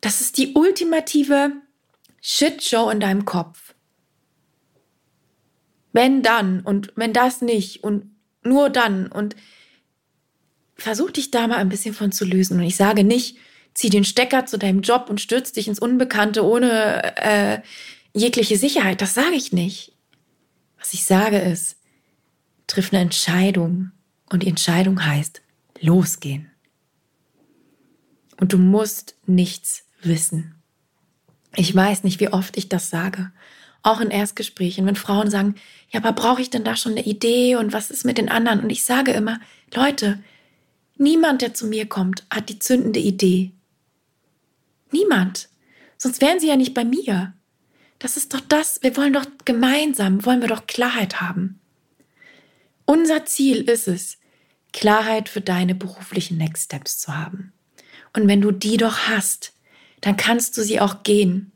Das 0.00 0.20
ist 0.20 0.36
die 0.36 0.54
ultimative 0.54 1.52
Shitshow 2.20 2.90
in 2.90 2.98
deinem 2.98 3.24
Kopf. 3.24 3.72
Wenn 5.92 6.24
dann 6.24 6.62
und 6.62 6.92
wenn 6.96 7.12
das 7.12 7.40
nicht 7.40 7.84
und 7.84 8.16
nur 8.42 8.68
dann 8.68 9.06
und 9.06 9.36
versuch 10.82 11.10
dich 11.10 11.30
da 11.30 11.46
mal 11.46 11.56
ein 11.56 11.68
bisschen 11.68 11.94
von 11.94 12.12
zu 12.12 12.24
lösen. 12.24 12.58
Und 12.58 12.64
ich 12.64 12.76
sage 12.76 13.04
nicht, 13.04 13.36
zieh 13.74 13.90
den 13.90 14.04
Stecker 14.04 14.46
zu 14.46 14.58
deinem 14.58 14.82
Job 14.82 15.08
und 15.08 15.20
stürz 15.20 15.52
dich 15.52 15.68
ins 15.68 15.78
Unbekannte 15.78 16.44
ohne 16.44 17.16
äh, 17.16 17.60
jegliche 18.14 18.58
Sicherheit. 18.58 19.00
Das 19.00 19.14
sage 19.14 19.34
ich 19.34 19.52
nicht. 19.52 19.92
Was 20.78 20.92
ich 20.92 21.04
sage 21.04 21.38
ist, 21.38 21.76
triff 22.66 22.92
eine 22.92 23.02
Entscheidung. 23.02 23.92
Und 24.30 24.42
die 24.42 24.48
Entscheidung 24.48 25.04
heißt, 25.04 25.42
losgehen. 25.80 26.50
Und 28.40 28.52
du 28.52 28.58
musst 28.58 29.14
nichts 29.26 29.84
wissen. 30.02 30.54
Ich 31.54 31.74
weiß 31.74 32.02
nicht, 32.02 32.18
wie 32.18 32.28
oft 32.28 32.56
ich 32.56 32.68
das 32.68 32.90
sage. 32.90 33.30
Auch 33.82 34.00
in 34.00 34.10
Erstgesprächen, 34.10 34.86
wenn 34.86 34.96
Frauen 34.96 35.28
sagen, 35.28 35.56
ja, 35.90 36.00
aber 36.00 36.12
brauche 36.12 36.40
ich 36.40 36.50
denn 36.50 36.64
da 36.64 36.76
schon 36.76 36.92
eine 36.92 37.04
Idee 37.04 37.56
und 37.56 37.72
was 37.72 37.90
ist 37.90 38.04
mit 38.04 38.16
den 38.16 38.28
anderen? 38.28 38.60
Und 38.60 38.70
ich 38.70 38.84
sage 38.84 39.12
immer, 39.12 39.38
Leute, 39.74 40.22
Niemand, 41.02 41.42
der 41.42 41.52
zu 41.52 41.66
mir 41.66 41.88
kommt, 41.88 42.24
hat 42.30 42.48
die 42.48 42.60
zündende 42.60 43.00
Idee. 43.00 43.50
Niemand. 44.92 45.48
Sonst 45.98 46.20
wären 46.20 46.38
sie 46.38 46.46
ja 46.46 46.54
nicht 46.54 46.74
bei 46.74 46.84
mir. 46.84 47.34
Das 47.98 48.16
ist 48.16 48.32
doch 48.32 48.38
das, 48.38 48.84
wir 48.84 48.96
wollen 48.96 49.12
doch 49.12 49.26
gemeinsam, 49.44 50.24
wollen 50.24 50.40
wir 50.40 50.48
doch 50.48 50.68
Klarheit 50.68 51.20
haben. 51.20 51.58
Unser 52.84 53.24
Ziel 53.26 53.68
ist 53.68 53.88
es, 53.88 54.18
Klarheit 54.72 55.28
für 55.28 55.40
deine 55.40 55.74
beruflichen 55.74 56.38
Next 56.38 56.66
Steps 56.66 57.00
zu 57.00 57.16
haben. 57.16 57.52
Und 58.12 58.28
wenn 58.28 58.40
du 58.40 58.52
die 58.52 58.76
doch 58.76 59.08
hast, 59.08 59.54
dann 60.02 60.16
kannst 60.16 60.56
du 60.56 60.62
sie 60.62 60.78
auch 60.78 61.02
gehen. 61.02 61.50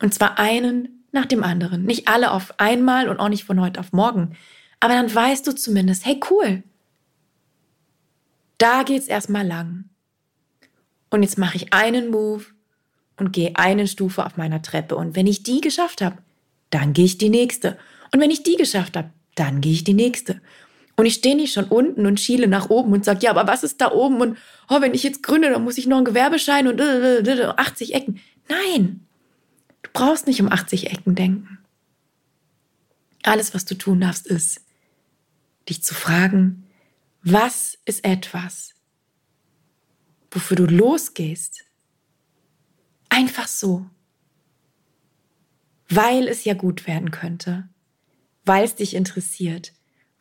Und 0.00 0.14
zwar 0.14 0.38
einen 0.38 1.04
nach 1.12 1.26
dem 1.26 1.44
anderen. 1.44 1.84
Nicht 1.84 2.08
alle 2.08 2.30
auf 2.30 2.58
einmal 2.58 3.10
und 3.10 3.20
auch 3.20 3.28
nicht 3.28 3.44
von 3.44 3.60
heute 3.60 3.80
auf 3.80 3.92
morgen. 3.92 4.34
Aber 4.80 4.94
dann 4.94 5.14
weißt 5.14 5.46
du 5.46 5.54
zumindest, 5.54 6.06
hey 6.06 6.18
cool, 6.30 6.62
da 8.58 8.82
geht's 8.82 9.06
erstmal 9.06 9.46
lang. 9.46 9.84
Und 11.10 11.22
jetzt 11.22 11.38
mache 11.38 11.56
ich 11.56 11.72
einen 11.72 12.10
Move 12.10 12.44
und 13.16 13.32
gehe 13.32 13.52
eine 13.56 13.86
Stufe 13.86 14.24
auf 14.24 14.36
meiner 14.36 14.62
Treppe. 14.62 14.96
Und 14.96 15.16
wenn 15.16 15.26
ich 15.26 15.42
die 15.42 15.60
geschafft 15.60 16.02
habe, 16.02 16.18
dann 16.70 16.92
gehe 16.92 17.04
ich 17.04 17.18
die 17.18 17.30
nächste. 17.30 17.78
Und 18.12 18.20
wenn 18.20 18.30
ich 18.30 18.42
die 18.42 18.56
geschafft 18.56 18.96
habe, 18.96 19.10
dann 19.34 19.60
gehe 19.60 19.72
ich 19.72 19.84
die 19.84 19.94
nächste. 19.94 20.40
Und 20.96 21.06
ich 21.06 21.14
stehe 21.14 21.36
nicht 21.36 21.52
schon 21.52 21.66
unten 21.66 22.06
und 22.06 22.20
schiele 22.20 22.48
nach 22.48 22.70
oben 22.70 22.92
und 22.92 23.04
sage, 23.04 23.20
ja, 23.22 23.30
aber 23.30 23.46
was 23.46 23.62
ist 23.62 23.80
da 23.80 23.92
oben? 23.92 24.20
Und 24.20 24.38
oh, 24.70 24.80
wenn 24.80 24.94
ich 24.94 25.02
jetzt 25.02 25.22
gründe, 25.22 25.50
dann 25.50 25.62
muss 25.62 25.78
ich 25.78 25.86
noch 25.86 25.98
einen 25.98 26.06
Gewerbeschein 26.06 26.66
und 26.66 26.80
äh, 26.80 27.18
äh, 27.18 27.44
80 27.44 27.92
äh, 27.92 27.96
Ecken. 27.98 28.20
Nein, 28.48 29.06
du 29.82 29.90
brauchst 29.92 30.26
nicht 30.26 30.40
um 30.40 30.50
80 30.50 30.90
Ecken 30.90 31.14
denken. 31.14 31.58
Alles, 33.22 33.54
was 33.54 33.66
du 33.66 33.74
tun 33.74 34.00
darfst, 34.00 34.26
ist, 34.26 34.62
dich 35.68 35.82
zu 35.82 35.94
fragen, 35.94 36.65
was 37.28 37.76
ist 37.84 38.04
etwas, 38.04 38.72
wofür 40.30 40.56
du 40.56 40.64
losgehst? 40.64 41.64
Einfach 43.08 43.48
so. 43.48 43.90
Weil 45.88 46.28
es 46.28 46.44
ja 46.44 46.54
gut 46.54 46.86
werden 46.86 47.10
könnte, 47.10 47.68
weil 48.44 48.64
es 48.64 48.76
dich 48.76 48.94
interessiert, 48.94 49.72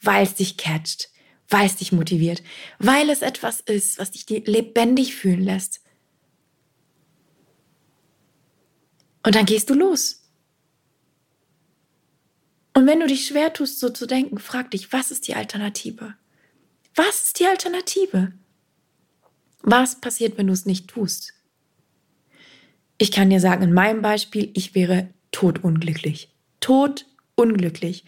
weil 0.01 0.23
es 0.23 0.33
dich 0.33 0.57
catcht, 0.57 1.11
weil 1.47 1.67
es 1.67 1.75
dich 1.75 1.91
motiviert, 1.91 2.41
weil 2.79 3.11
es 3.11 3.21
etwas 3.21 3.59
ist, 3.59 3.99
was 3.99 4.09
dich 4.09 4.27
lebendig 4.47 5.15
fühlen 5.15 5.43
lässt. 5.43 5.81
Und 9.21 9.35
dann 9.35 9.45
gehst 9.45 9.69
du 9.69 9.75
los. 9.75 10.23
Und 12.73 12.87
wenn 12.87 12.99
du 12.99 13.05
dich 13.05 13.27
schwer 13.27 13.53
tust, 13.53 13.79
so 13.79 13.89
zu 13.91 14.07
denken, 14.07 14.39
frag 14.39 14.71
dich, 14.71 14.91
was 14.91 15.11
ist 15.11 15.27
die 15.27 15.35
Alternative? 15.35 16.15
Was 16.95 17.25
ist 17.25 17.39
die 17.39 17.45
Alternative? 17.45 18.31
Was 19.61 19.99
passiert, 19.99 20.37
wenn 20.37 20.47
du 20.47 20.53
es 20.53 20.65
nicht 20.65 20.87
tust? 20.87 21.33
Ich 22.97 23.11
kann 23.11 23.29
dir 23.29 23.41
sagen, 23.41 23.63
in 23.63 23.73
meinem 23.73 24.01
Beispiel, 24.01 24.49
ich 24.53 24.73
wäre 24.75 25.09
totunglücklich. 25.31 26.29
Totunglücklich. 26.61 28.05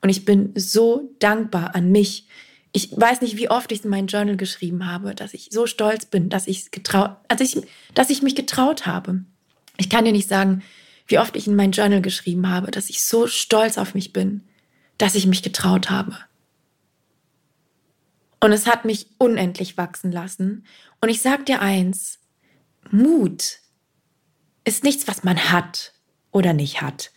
Und 0.00 0.08
ich 0.08 0.24
bin 0.24 0.52
so 0.54 1.14
dankbar 1.18 1.74
an 1.74 1.92
mich. 1.92 2.26
Ich 2.72 2.90
weiß 2.96 3.20
nicht, 3.20 3.36
wie 3.36 3.50
oft 3.50 3.70
ich 3.72 3.80
es 3.80 3.84
in 3.84 3.90
meinem 3.90 4.06
Journal 4.06 4.38
geschrieben 4.38 4.86
habe, 4.86 5.14
dass 5.14 5.34
ich 5.34 5.48
so 5.50 5.66
stolz 5.66 6.06
bin, 6.06 6.30
dass 6.30 6.46
ich 6.46 6.70
getraut, 6.70 7.16
also 7.28 7.44
ich, 7.44 7.58
dass 7.92 8.08
ich 8.08 8.22
mich 8.22 8.36
getraut 8.36 8.86
habe. 8.86 9.24
Ich 9.76 9.90
kann 9.90 10.06
dir 10.06 10.12
nicht 10.12 10.28
sagen, 10.28 10.62
wie 11.06 11.18
oft 11.18 11.36
ich 11.36 11.46
in 11.46 11.56
mein 11.56 11.72
Journal 11.72 12.00
geschrieben 12.00 12.48
habe, 12.48 12.70
dass 12.70 12.88
ich 12.88 13.02
so 13.02 13.26
stolz 13.26 13.76
auf 13.76 13.94
mich 13.94 14.12
bin, 14.14 14.42
dass 14.96 15.16
ich 15.16 15.26
mich 15.26 15.42
getraut 15.42 15.90
habe. 15.90 16.16
Und 18.40 18.52
es 18.52 18.66
hat 18.66 18.84
mich 18.84 19.08
unendlich 19.18 19.76
wachsen 19.76 20.10
lassen. 20.10 20.64
Und 21.00 21.10
ich 21.10 21.20
sag 21.20 21.46
dir 21.46 21.60
eins, 21.60 22.18
Mut 22.90 23.58
ist 24.64 24.82
nichts, 24.82 25.06
was 25.06 25.24
man 25.24 25.52
hat 25.52 25.92
oder 26.32 26.52
nicht 26.52 26.80
hat. 26.80 27.12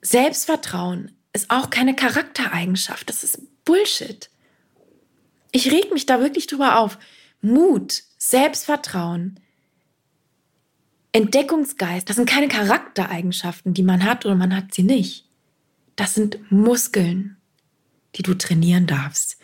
Selbstvertrauen 0.00 1.12
ist 1.32 1.50
auch 1.50 1.70
keine 1.70 1.94
Charaktereigenschaft. 1.94 3.08
Das 3.08 3.24
ist 3.24 3.64
Bullshit. 3.64 4.30
Ich 5.50 5.70
reg 5.70 5.92
mich 5.92 6.06
da 6.06 6.20
wirklich 6.20 6.46
drüber 6.46 6.78
auf. 6.78 6.98
Mut, 7.40 8.02
Selbstvertrauen, 8.18 9.40
Entdeckungsgeist, 11.12 12.08
das 12.08 12.16
sind 12.16 12.28
keine 12.28 12.48
Charaktereigenschaften, 12.48 13.74
die 13.74 13.82
man 13.82 14.04
hat 14.04 14.24
oder 14.24 14.34
man 14.34 14.56
hat 14.56 14.72
sie 14.72 14.82
nicht. 14.82 15.26
Das 15.96 16.14
sind 16.14 16.50
Muskeln, 16.50 17.36
die 18.14 18.22
du 18.22 18.34
trainieren 18.34 18.86
darfst. 18.86 19.38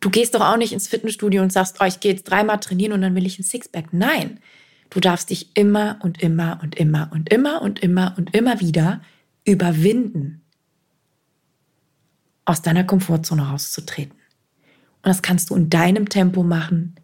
Du 0.00 0.10
gehst 0.10 0.34
doch 0.34 0.40
auch 0.40 0.56
nicht 0.56 0.72
ins 0.72 0.88
Fitnessstudio 0.88 1.42
und 1.42 1.52
sagst, 1.52 1.78
oh, 1.80 1.84
ich 1.84 2.00
gehe 2.00 2.12
jetzt 2.12 2.24
dreimal 2.24 2.60
trainieren 2.60 2.92
und 2.92 3.02
dann 3.02 3.14
will 3.14 3.26
ich 3.26 3.38
ein 3.38 3.42
Sixpack. 3.44 3.92
Nein, 3.92 4.40
du 4.90 5.00
darfst 5.00 5.30
dich 5.30 5.56
immer 5.56 5.98
und 6.02 6.22
immer 6.22 6.60
und 6.62 6.76
immer 6.76 7.10
und 7.12 7.30
immer 7.30 7.62
und 7.62 7.80
immer 7.80 8.14
und 8.16 8.34
immer 8.34 8.60
wieder 8.60 9.00
überwinden. 9.44 10.42
aus 12.44 12.62
deiner 12.62 12.84
Komfortzone 12.84 13.42
rauszutreten. 13.42 14.14
Und 14.14 15.06
das 15.06 15.20
kannst 15.20 15.50
du 15.50 15.54
in 15.54 15.68
deinem 15.68 16.08
Tempo 16.08 16.42
machen. 16.42 16.94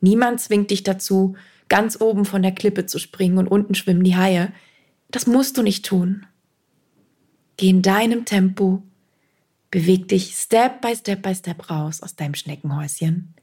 Niemand 0.00 0.40
zwingt 0.40 0.70
dich 0.70 0.82
dazu, 0.82 1.36
ganz 1.68 2.00
oben 2.00 2.24
von 2.24 2.42
der 2.42 2.52
Klippe 2.52 2.86
zu 2.86 2.98
springen 2.98 3.36
und 3.36 3.46
unten 3.48 3.74
schwimmen 3.74 4.04
die 4.04 4.16
Haie. 4.16 4.52
Das 5.10 5.26
musst 5.26 5.58
du 5.58 5.62
nicht 5.62 5.84
tun. 5.84 6.26
Geh 7.58 7.68
in 7.68 7.82
deinem 7.82 8.24
Tempo, 8.24 8.82
beweg 9.74 10.06
dich 10.06 10.36
Step 10.36 10.80
by 10.82 10.94
Step 10.94 11.22
by 11.22 11.34
Step 11.34 11.68
raus 11.68 12.00
aus 12.00 12.14
deinem 12.14 12.36
Schneckenhäuschen 12.36 13.34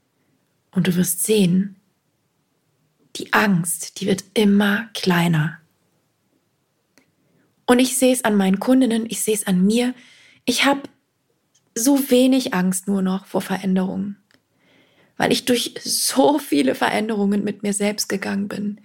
und 0.71 0.87
du 0.87 0.95
wirst 0.95 1.25
sehen, 1.25 1.75
die 3.17 3.33
Angst, 3.33 3.99
die 3.99 4.07
wird 4.07 4.23
immer 4.33 4.89
kleiner. 4.93 5.59
Und 7.65 7.79
ich 7.79 7.97
sehe 7.97 8.13
es 8.13 8.23
an 8.23 8.37
meinen 8.37 8.61
Kundinnen, 8.61 9.05
ich 9.09 9.21
sehe 9.21 9.33
es 9.33 9.45
an 9.45 9.65
mir. 9.65 9.93
Ich 10.45 10.63
habe 10.63 10.83
so 11.75 12.09
wenig 12.09 12.53
Angst 12.53 12.87
nur 12.87 13.01
noch 13.01 13.25
vor 13.25 13.41
Veränderungen, 13.41 14.15
weil 15.17 15.33
ich 15.33 15.43
durch 15.43 15.75
so 15.83 16.39
viele 16.39 16.75
Veränderungen 16.75 17.43
mit 17.43 17.61
mir 17.61 17.73
selbst 17.73 18.07
gegangen 18.07 18.47
bin, 18.47 18.79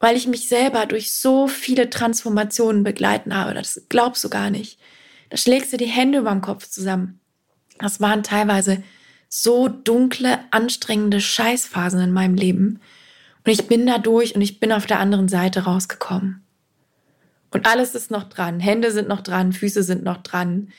weil 0.00 0.18
ich 0.18 0.26
mich 0.26 0.48
selber 0.48 0.84
durch 0.84 1.12
so 1.12 1.48
viele 1.48 1.88
Transformationen 1.88 2.84
begleiten 2.84 3.34
habe. 3.34 3.54
Das 3.54 3.86
glaubst 3.88 4.22
du 4.22 4.28
gar 4.28 4.50
nicht. 4.50 4.78
Da 5.30 5.36
schlägst 5.36 5.72
du 5.72 5.76
die 5.76 5.86
Hände 5.86 6.18
über 6.18 6.30
dem 6.30 6.40
Kopf 6.40 6.68
zusammen. 6.68 7.20
Das 7.78 8.00
waren 8.00 8.22
teilweise 8.22 8.82
so 9.28 9.68
dunkle, 9.68 10.38
anstrengende 10.52 11.20
Scheißphasen 11.20 12.00
in 12.00 12.12
meinem 12.12 12.34
Leben. 12.34 12.80
Und 13.44 13.52
ich 13.52 13.66
bin 13.66 13.86
da 13.86 13.98
durch 13.98 14.34
und 14.34 14.42
ich 14.42 14.60
bin 14.60 14.72
auf 14.72 14.86
der 14.86 15.00
anderen 15.00 15.28
Seite 15.28 15.64
rausgekommen. 15.64 16.44
Und 17.50 17.66
alles 17.66 17.94
ist 17.94 18.10
noch 18.10 18.24
dran. 18.24 18.60
Hände 18.60 18.90
sind 18.90 19.08
noch 19.08 19.20
dran, 19.20 19.52
Füße 19.52 19.82
sind 19.82 20.02
noch 20.02 20.18
dran. 20.18 20.72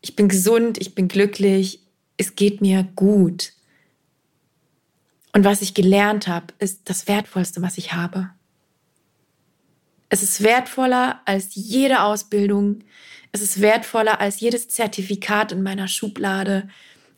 Ich 0.00 0.16
bin 0.16 0.28
gesund, 0.28 0.78
ich 0.78 0.94
bin 0.94 1.08
glücklich, 1.08 1.80
es 2.16 2.34
geht 2.34 2.60
mir 2.60 2.86
gut. 2.96 3.52
Und 5.32 5.44
was 5.44 5.62
ich 5.62 5.74
gelernt 5.74 6.28
habe, 6.28 6.46
ist 6.58 6.90
das 6.90 7.08
Wertvollste, 7.08 7.62
was 7.62 7.78
ich 7.78 7.92
habe. 7.92 8.30
Es 10.08 10.22
ist 10.22 10.42
wertvoller 10.42 11.20
als 11.26 11.54
jede 11.54 12.02
Ausbildung. 12.02 12.80
Es 13.32 13.42
ist 13.42 13.60
wertvoller 13.60 14.20
als 14.20 14.40
jedes 14.40 14.68
Zertifikat 14.68 15.52
in 15.52 15.62
meiner 15.62 15.88
Schublade. 15.88 16.68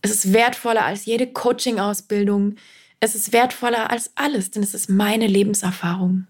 Es 0.02 0.10
ist 0.10 0.32
wertvoller 0.32 0.84
als 0.84 1.04
jede 1.04 1.26
Coaching-Ausbildung. 1.26 2.56
Es 3.00 3.14
ist 3.14 3.32
wertvoller 3.32 3.90
als 3.90 4.10
alles, 4.14 4.50
denn 4.50 4.62
es 4.62 4.74
ist 4.74 4.88
meine 4.90 5.26
Lebenserfahrung. 5.26 6.26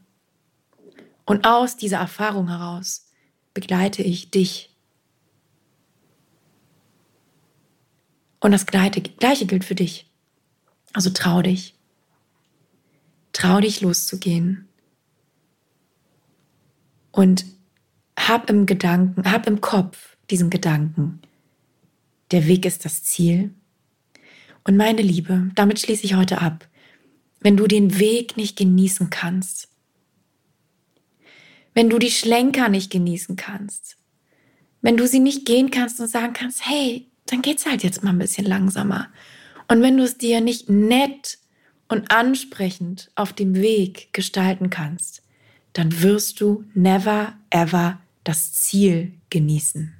Und 1.25 1.47
aus 1.47 1.77
dieser 1.77 1.99
Erfahrung 1.99 2.49
heraus 2.49 3.09
begleite 3.55 4.03
ich 4.03 4.31
dich. 4.31 4.71
Und 8.41 8.53
das 8.53 8.67
Gleiche, 8.67 9.01
gilt 9.01 9.65
für 9.65 9.75
dich. 9.75 10.11
Also 10.93 11.11
trau 11.11 11.43
dich. 11.43 11.75
Trau 13.33 13.61
dich 13.61 13.81
loszugehen. 13.81 14.69
Und 17.13 17.45
hab 18.19 18.51
im 18.51 18.67
Gedanken, 18.67 19.31
hab 19.31 19.47
im 19.47 19.61
Kopf 19.61 20.17
diesen 20.31 20.51
Gedanken. 20.51 21.21
Der 22.31 22.47
Weg 22.47 22.65
ist 22.65 22.85
das 22.85 23.03
Ziel. 23.03 23.55
Und 24.65 24.77
meine 24.77 25.03
Liebe, 25.03 25.51
damit 25.55 25.81
schließe 25.81 26.05
ich 26.05 26.15
heute 26.15 26.41
ab. 26.41 26.69
Wenn 27.41 27.57
du 27.57 27.67
den 27.67 27.99
Weg 27.99 28.37
nicht 28.37 28.57
genießen 28.57 29.11
kannst, 29.11 29.69
wenn 31.75 31.89
du 31.89 31.99
die 31.99 32.11
Schlenker 32.11 32.69
nicht 32.69 32.91
genießen 32.91 33.37
kannst, 33.37 33.97
wenn 34.83 34.97
du 34.97 35.07
sie 35.07 35.21
nicht 35.21 35.47
gehen 35.47 35.71
kannst 35.71 36.01
und 36.01 36.09
sagen 36.09 36.33
kannst, 36.33 36.67
hey, 36.69 37.09
dann 37.27 37.43
geht's 37.43 37.67
halt 37.67 37.83
jetzt 37.83 38.03
mal 38.03 38.11
ein 38.11 38.19
bisschen 38.19 38.47
langsamer. 38.47 39.09
Und 39.69 39.83
wenn 39.83 39.97
du 39.97 40.05
es 40.05 40.19
dir 40.19 40.41
nicht 40.41 40.69
nett 40.69 41.39
und 41.89 42.11
ansprechend 42.11 43.11
auf 43.15 43.33
dem 43.33 43.55
Weg 43.55 44.13
gestalten 44.13 44.71
kannst, 44.71 45.23
dann 45.73 46.03
wirst 46.03 46.41
du 46.41 46.65
never 46.75 47.35
ever 47.51 48.01
das 48.25 48.53
Ziel 48.53 49.15
genießen. 49.31 49.95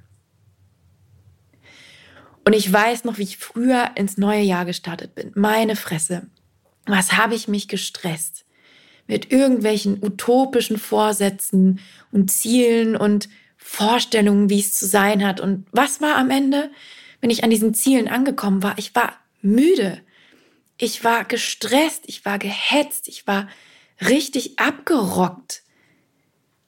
Und 2.43 2.53
ich 2.53 2.71
weiß 2.71 3.03
noch, 3.03 3.17
wie 3.17 3.23
ich 3.23 3.37
früher 3.37 3.91
ins 3.95 4.17
neue 4.17 4.41
Jahr 4.41 4.65
gestartet 4.65 5.15
bin. 5.15 5.31
Meine 5.35 5.75
Fresse. 5.75 6.27
Was 6.85 7.13
habe 7.13 7.35
ich 7.35 7.47
mich 7.47 7.67
gestresst? 7.67 8.45
Mit 9.07 9.31
irgendwelchen 9.31 10.03
utopischen 10.03 10.77
Vorsätzen 10.77 11.79
und 12.11 12.31
Zielen 12.31 12.95
und 12.95 13.29
Vorstellungen, 13.57 14.49
wie 14.49 14.59
es 14.59 14.73
zu 14.73 14.87
sein 14.87 15.25
hat. 15.25 15.39
Und 15.39 15.67
was 15.71 16.01
war 16.01 16.15
am 16.15 16.31
Ende, 16.31 16.71
wenn 17.19 17.29
ich 17.29 17.43
an 17.43 17.51
diesen 17.51 17.73
Zielen 17.73 18.07
angekommen 18.07 18.63
war? 18.63 18.77
Ich 18.77 18.95
war 18.95 19.13
müde. 19.41 20.01
Ich 20.77 21.03
war 21.03 21.25
gestresst. 21.25 22.03
Ich 22.07 22.25
war 22.25 22.39
gehetzt. 22.39 23.07
Ich 23.07 23.27
war 23.27 23.47
richtig 24.01 24.57
abgerockt. 24.59 25.60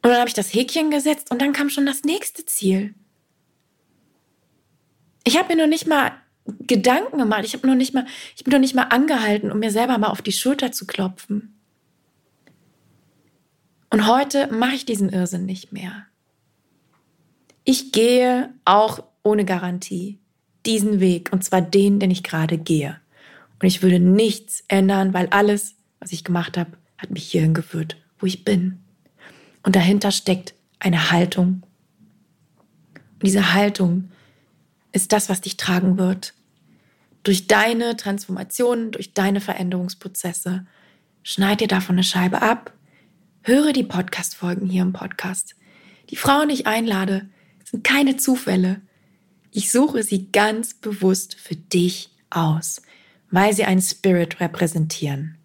Und 0.03 0.09
dann 0.09 0.19
habe 0.19 0.27
ich 0.27 0.33
das 0.33 0.53
Häkchen 0.53 0.91
gesetzt 0.91 1.31
und 1.31 1.41
dann 1.41 1.53
kam 1.53 1.69
schon 1.69 1.85
das 1.85 2.03
nächste 2.03 2.45
Ziel. 2.45 2.93
Ich 5.23 5.37
habe 5.37 5.55
mir 5.55 5.61
noch 5.63 5.69
nicht 5.69 5.87
mal 5.87 6.11
Gedanken 6.45 7.17
gemacht. 7.17 7.45
Ich 7.45 7.53
habe 7.53 7.65
noch 7.65 7.75
nicht 7.75 7.93
mal, 7.93 8.05
ich 8.35 8.43
bin 8.43 8.51
noch 8.51 8.59
nicht 8.59 8.75
mal 8.75 8.83
angehalten, 8.83 9.49
um 9.49 9.59
mir 9.59 9.71
selber 9.71 9.97
mal 9.97 10.09
auf 10.09 10.21
die 10.21 10.33
Schulter 10.33 10.73
zu 10.73 10.85
klopfen. 10.85 11.57
Und 13.89 14.07
heute 14.07 14.47
mache 14.47 14.75
ich 14.75 14.85
diesen 14.85 15.09
Irrsinn 15.09 15.45
nicht 15.45 15.71
mehr. 15.71 16.05
Ich 17.63 17.93
gehe 17.93 18.53
auch 18.65 19.03
ohne 19.23 19.45
Garantie 19.45 20.19
diesen 20.65 20.99
Weg 20.99 21.31
und 21.31 21.45
zwar 21.45 21.61
den, 21.61 21.99
den 21.99 22.11
ich 22.11 22.23
gerade 22.23 22.57
gehe. 22.57 22.99
Und 23.61 23.67
ich 23.67 23.81
würde 23.81 23.99
nichts 23.99 24.65
ändern, 24.67 25.13
weil 25.13 25.27
alles, 25.27 25.75
was 25.99 26.11
ich 26.11 26.25
gemacht 26.25 26.57
habe, 26.57 26.71
hat 26.97 27.11
mich 27.11 27.23
hierhin 27.23 27.53
geführt, 27.53 27.95
wo 28.19 28.25
ich 28.25 28.43
bin. 28.43 28.82
Und 29.63 29.75
dahinter 29.75 30.11
steckt 30.11 30.53
eine 30.79 31.11
Haltung. 31.11 31.63
Und 32.93 33.23
diese 33.25 33.53
Haltung 33.53 34.11
ist 34.91 35.11
das, 35.11 35.29
was 35.29 35.41
dich 35.41 35.57
tragen 35.57 35.97
wird. 35.97 36.33
Durch 37.23 37.47
deine 37.47 37.95
Transformationen, 37.97 38.91
durch 38.91 39.13
deine 39.13 39.41
Veränderungsprozesse. 39.41 40.65
Schneid 41.23 41.61
dir 41.61 41.67
davon 41.67 41.95
eine 41.95 42.03
Scheibe 42.03 42.41
ab. 42.41 42.73
Höre 43.41 43.73
die 43.73 43.83
Podcast-Folgen 43.83 44.69
hier 44.69 44.83
im 44.83 44.93
Podcast. 44.93 45.55
Die 46.09 46.15
Frauen, 46.15 46.49
die 46.49 46.55
ich 46.55 46.67
einlade, 46.67 47.29
sind 47.63 47.83
keine 47.83 48.17
Zufälle. 48.17 48.81
Ich 49.51 49.71
suche 49.71 50.03
sie 50.03 50.31
ganz 50.31 50.73
bewusst 50.75 51.35
für 51.35 51.55
dich 51.55 52.11
aus, 52.29 52.81
weil 53.31 53.53
sie 53.53 53.65
einen 53.65 53.81
Spirit 53.81 54.39
repräsentieren. 54.39 55.37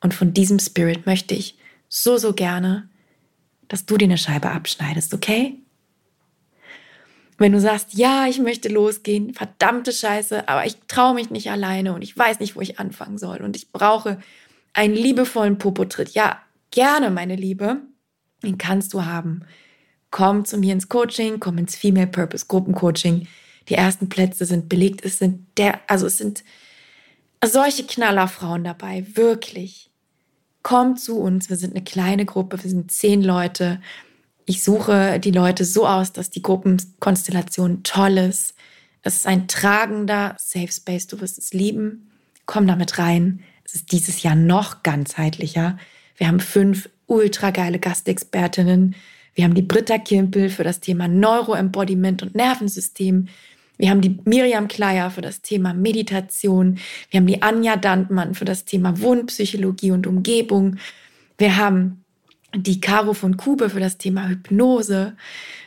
Und 0.00 0.14
von 0.14 0.34
diesem 0.34 0.58
Spirit 0.58 1.06
möchte 1.06 1.34
ich 1.34 1.56
so, 1.88 2.16
so 2.18 2.32
gerne, 2.32 2.89
dass 3.70 3.86
du 3.86 3.96
dir 3.96 4.06
eine 4.06 4.18
Scheibe 4.18 4.50
abschneidest, 4.50 5.14
okay? 5.14 5.54
Wenn 7.38 7.52
du 7.52 7.60
sagst, 7.60 7.94
ja, 7.94 8.26
ich 8.26 8.40
möchte 8.40 8.68
losgehen, 8.68 9.32
verdammte 9.32 9.92
Scheiße, 9.92 10.48
aber 10.48 10.66
ich 10.66 10.76
traue 10.88 11.14
mich 11.14 11.30
nicht 11.30 11.50
alleine 11.50 11.94
und 11.94 12.02
ich 12.02 12.18
weiß 12.18 12.40
nicht, 12.40 12.56
wo 12.56 12.60
ich 12.60 12.80
anfangen 12.80 13.16
soll 13.16 13.38
und 13.38 13.56
ich 13.56 13.70
brauche 13.70 14.18
einen 14.74 14.94
liebevollen 14.94 15.56
Popotritt. 15.56 16.10
Ja, 16.10 16.42
gerne, 16.72 17.10
meine 17.10 17.36
Liebe. 17.36 17.80
Den 18.42 18.58
kannst 18.58 18.92
du 18.92 19.04
haben. 19.04 19.42
Komm 20.10 20.44
zu 20.44 20.58
mir 20.58 20.72
ins 20.72 20.88
Coaching, 20.88 21.38
komm 21.38 21.56
ins 21.56 21.76
Female 21.76 22.08
Purpose 22.08 22.46
Gruppencoaching. 22.46 23.28
Die 23.68 23.74
ersten 23.74 24.08
Plätze 24.08 24.46
sind 24.46 24.68
belegt. 24.68 25.04
Es 25.04 25.18
sind 25.18 25.46
der, 25.56 25.78
also 25.86 26.06
es 26.06 26.18
sind 26.18 26.42
solche 27.44 27.84
Knallerfrauen 27.84 28.64
dabei, 28.64 29.06
wirklich. 29.14 29.89
Komm 30.62 30.96
zu 30.96 31.18
uns. 31.18 31.48
Wir 31.48 31.56
sind 31.56 31.74
eine 31.74 31.84
kleine 31.84 32.24
Gruppe. 32.24 32.62
Wir 32.62 32.70
sind 32.70 32.90
zehn 32.90 33.22
Leute. 33.22 33.80
Ich 34.44 34.62
suche 34.62 35.18
die 35.20 35.30
Leute 35.30 35.64
so 35.64 35.86
aus, 35.86 36.12
dass 36.12 36.30
die 36.30 36.42
Gruppenkonstellation 36.42 37.82
toll 37.82 38.18
ist. 38.18 38.54
Es 39.02 39.16
ist 39.16 39.26
ein 39.26 39.48
tragender 39.48 40.34
Safe 40.38 40.70
Space. 40.70 41.06
Du 41.06 41.20
wirst 41.20 41.38
es 41.38 41.52
lieben. 41.52 42.10
Komm 42.46 42.66
damit 42.66 42.98
rein. 42.98 43.42
Es 43.64 43.74
ist 43.74 43.92
dieses 43.92 44.22
Jahr 44.22 44.34
noch 44.34 44.82
ganzheitlicher. 44.82 45.78
Wir 46.16 46.28
haben 46.28 46.40
fünf 46.40 46.90
ultra 47.06 47.50
geile 47.50 47.78
Gastexpertinnen. 47.78 48.94
Wir 49.34 49.44
haben 49.44 49.54
die 49.54 49.62
Britta 49.62 49.98
Kimpel 49.98 50.50
für 50.50 50.64
das 50.64 50.80
Thema 50.80 51.08
Neuroembodiment 51.08 52.22
und 52.22 52.34
Nervensystem. 52.34 53.28
Wir 53.80 53.88
haben 53.88 54.02
die 54.02 54.18
Miriam 54.26 54.68
Kleier 54.68 55.10
für 55.10 55.22
das 55.22 55.40
Thema 55.40 55.72
Meditation. 55.72 56.78
Wir 57.08 57.18
haben 57.18 57.26
die 57.26 57.40
Anja 57.40 57.76
Dandmann 57.76 58.34
für 58.34 58.44
das 58.44 58.66
Thema 58.66 59.00
Wohnpsychologie 59.00 59.90
und 59.92 60.06
Umgebung. 60.06 60.76
Wir 61.38 61.56
haben 61.56 62.04
die 62.54 62.82
Caro 62.82 63.14
von 63.14 63.38
Kube 63.38 63.70
für 63.70 63.80
das 63.80 63.96
Thema 63.96 64.28
Hypnose. 64.28 65.16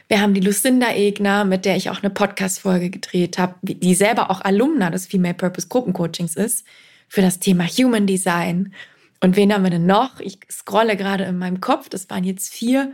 Wir 0.09 0.21
haben 0.21 0.35
die 0.35 0.41
Lucinda 0.41 0.91
Egner, 0.91 1.43
mit 1.43 1.65
der 1.65 1.75
ich 1.75 1.89
auch 1.89 2.03
eine 2.03 2.11
Podcast-Folge 2.11 2.91
gedreht 2.91 3.39
habe, 3.39 3.55
die 3.63 3.95
selber 3.95 4.29
auch 4.29 4.41
Alumna 4.41 4.91
des 4.91 5.07
Female 5.07 5.33
Purpose 5.33 5.67
Gruppencoachings 5.67 6.35
ist, 6.35 6.67
für 7.07 7.21
das 7.21 7.39
Thema 7.39 7.65
Human 7.65 8.05
Design. 8.05 8.75
Und 9.21 9.37
wen 9.37 9.51
haben 9.51 9.63
wir 9.63 9.71
denn 9.71 9.87
noch? 9.87 10.19
Ich 10.19 10.37
scrolle 10.51 10.97
gerade 10.97 11.23
in 11.23 11.39
meinem 11.39 11.61
Kopf, 11.61 11.89
das 11.89 12.07
waren 12.11 12.25
jetzt 12.25 12.53
vier. 12.53 12.93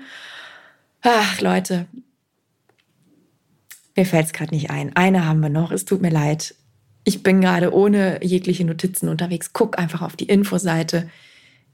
Ach, 1.01 1.41
Leute. 1.41 1.88
Mir 3.99 4.05
fällt 4.05 4.27
es 4.27 4.31
gerade 4.31 4.55
nicht 4.55 4.69
ein. 4.69 4.95
Eine 4.95 5.25
haben 5.25 5.41
wir 5.41 5.49
noch. 5.49 5.71
Es 5.71 5.83
tut 5.83 6.01
mir 6.01 6.09
leid. 6.09 6.55
Ich 7.03 7.21
bin 7.21 7.41
gerade 7.41 7.73
ohne 7.73 8.23
jegliche 8.23 8.63
Notizen 8.63 9.09
unterwegs. 9.09 9.51
Guck 9.51 9.77
einfach 9.77 10.01
auf 10.01 10.15
die 10.15 10.29
Infoseite. 10.29 11.09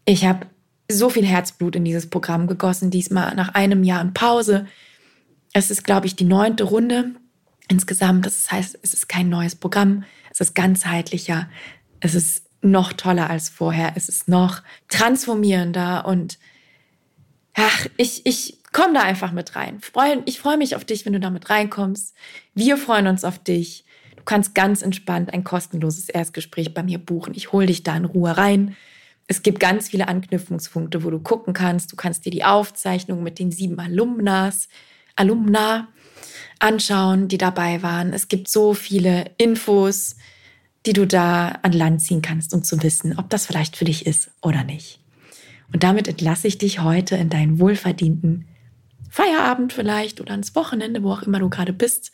Ich 0.05 0.25
habe 0.25 0.47
so 0.91 1.11
viel 1.11 1.23
Herzblut 1.23 1.75
in 1.75 1.85
dieses 1.85 2.09
Programm 2.09 2.47
gegossen, 2.47 2.89
diesmal 2.89 3.35
nach 3.35 3.49
einem 3.49 3.83
Jahr 3.83 4.01
in 4.01 4.15
Pause. 4.15 4.65
Es 5.53 5.69
ist, 5.69 5.83
glaube 5.83 6.07
ich, 6.07 6.15
die 6.15 6.25
neunte 6.25 6.63
Runde 6.63 7.11
insgesamt. 7.67 8.25
Das 8.25 8.51
heißt, 8.51 8.79
es 8.81 8.95
ist 8.95 9.07
kein 9.07 9.29
neues 9.29 9.55
Programm. 9.55 10.03
Es 10.31 10.41
ist 10.41 10.55
ganzheitlicher. 10.55 11.47
Es 11.99 12.15
ist 12.15 12.47
noch 12.63 12.93
toller 12.93 13.29
als 13.29 13.49
vorher. 13.49 13.91
Es 13.93 14.09
ist 14.09 14.27
noch 14.27 14.63
transformierender 14.87 16.07
und 16.07 16.39
ach, 17.53 17.85
ich, 17.97 18.25
ich 18.25 18.63
komme 18.75 18.93
da 18.93 19.03
einfach 19.03 19.31
mit 19.31 19.55
rein. 19.55 19.79
Ich 20.25 20.39
freue 20.39 20.57
mich 20.57 20.75
auf 20.75 20.83
dich, 20.83 21.05
wenn 21.05 21.13
du 21.13 21.19
da 21.21 21.29
mit 21.29 21.49
reinkommst. 21.49 22.13
Wir 22.55 22.75
freuen 22.75 23.07
uns 23.07 23.23
auf 23.23 23.39
dich. 23.39 23.85
Du 24.17 24.23
kannst 24.25 24.53
ganz 24.53 24.81
entspannt 24.81 25.33
ein 25.33 25.45
kostenloses 25.45 26.09
Erstgespräch 26.09 26.73
bei 26.73 26.83
mir 26.83 26.99
buchen. 26.99 27.33
Ich 27.35 27.53
hole 27.53 27.67
dich 27.67 27.83
da 27.83 27.95
in 27.95 28.03
Ruhe 28.03 28.35
rein. 28.35 28.75
Es 29.27 29.43
gibt 29.43 29.61
ganz 29.61 29.89
viele 29.89 30.09
Anknüpfungspunkte, 30.09 31.05
wo 31.05 31.09
du 31.09 31.19
gucken 31.19 31.53
kannst. 31.53 31.93
Du 31.93 31.95
kannst 31.95 32.25
dir 32.25 32.31
die 32.31 32.43
Aufzeichnung 32.43 33.23
mit 33.23 33.39
den 33.39 33.49
sieben 33.49 33.79
Alumnas, 33.79 34.67
Alumna 35.15 35.87
anschauen, 36.59 37.29
die 37.29 37.37
dabei 37.37 37.81
waren. 37.81 38.11
Es 38.11 38.27
gibt 38.27 38.49
so 38.49 38.73
viele 38.73 39.31
Infos, 39.37 40.17
die 40.85 40.91
du 40.91 41.07
da 41.07 41.59
an 41.61 41.71
Land 41.71 42.01
ziehen 42.01 42.21
kannst, 42.21 42.53
um 42.53 42.61
zu 42.61 42.83
wissen, 42.83 43.17
ob 43.17 43.29
das 43.29 43.45
vielleicht 43.45 43.77
für 43.77 43.85
dich 43.85 44.05
ist 44.05 44.31
oder 44.41 44.65
nicht. 44.65 44.99
Und 45.71 45.83
damit 45.83 46.09
entlasse 46.09 46.49
ich 46.49 46.57
dich 46.57 46.81
heute 46.81 47.15
in 47.15 47.29
deinen 47.29 47.57
wohlverdienten 47.61 48.49
Feierabend 49.09 49.73
vielleicht 49.73 50.21
oder 50.21 50.33
ins 50.33 50.55
Wochenende, 50.55 51.03
wo 51.03 51.11
auch 51.11 51.23
immer 51.23 51.39
du 51.39 51.49
gerade 51.49 51.73
bist. 51.73 52.11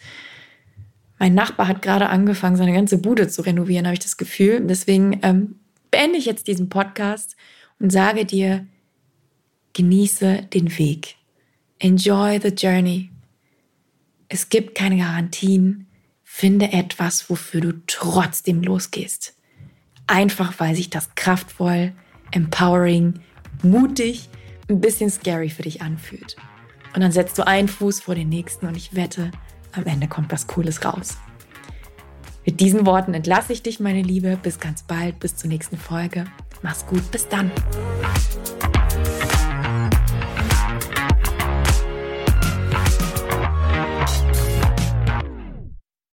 Mein 1.19 1.35
Nachbar 1.35 1.67
hat 1.67 1.81
gerade 1.81 2.09
angefangen, 2.09 2.55
seine 2.55 2.73
ganze 2.73 2.97
Bude 2.97 3.27
zu 3.27 3.43
renovieren, 3.43 3.85
habe 3.85 3.93
ich 3.93 3.99
das 3.99 4.17
Gefühl. 4.17 4.61
Deswegen 4.61 5.19
ähm, 5.21 5.59
beende 5.91 6.17
ich 6.17 6.25
jetzt 6.25 6.47
diesen 6.47 6.69
Podcast 6.69 7.35
und 7.79 7.91
sage 7.91 8.25
dir, 8.25 8.65
genieße 9.73 10.47
den 10.53 10.77
Weg. 10.77 11.15
Enjoy 11.79 12.39
the 12.41 12.49
journey. 12.49 13.11
Es 14.29 14.49
gibt 14.49 14.75
keine 14.75 14.97
Garantien. 14.97 15.87
Finde 16.23 16.71
etwas, 16.71 17.29
wofür 17.29 17.61
du 17.61 17.73
trotzdem 17.87 18.63
losgehst. 18.63 19.35
Einfach 20.07 20.59
weil 20.59 20.75
sich 20.75 20.89
das 20.89 21.13
kraftvoll, 21.15 21.93
empowering, 22.31 23.19
mutig, 23.63 24.29
ein 24.69 24.81
bisschen 24.81 25.09
scary 25.09 25.49
für 25.49 25.63
dich 25.63 25.81
anfühlt. 25.81 26.37
Und 26.93 27.01
dann 27.01 27.11
setzt 27.11 27.37
du 27.37 27.47
einen 27.47 27.67
Fuß 27.67 28.01
vor 28.01 28.15
den 28.15 28.29
nächsten 28.29 28.67
und 28.67 28.75
ich 28.75 28.95
wette, 28.95 29.31
am 29.71 29.85
Ende 29.85 30.07
kommt 30.07 30.31
was 30.31 30.47
Cooles 30.47 30.83
raus. 30.83 31.17
Mit 32.45 32.59
diesen 32.59 32.85
Worten 32.85 33.13
entlasse 33.13 33.53
ich 33.53 33.61
dich, 33.61 33.79
meine 33.79 34.01
Liebe. 34.01 34.37
Bis 34.41 34.59
ganz 34.59 34.83
bald, 34.83 35.19
bis 35.19 35.35
zur 35.35 35.49
nächsten 35.49 35.77
Folge. 35.77 36.25
Mach's 36.63 36.85
gut, 36.85 37.09
bis 37.11 37.27
dann. 37.27 37.51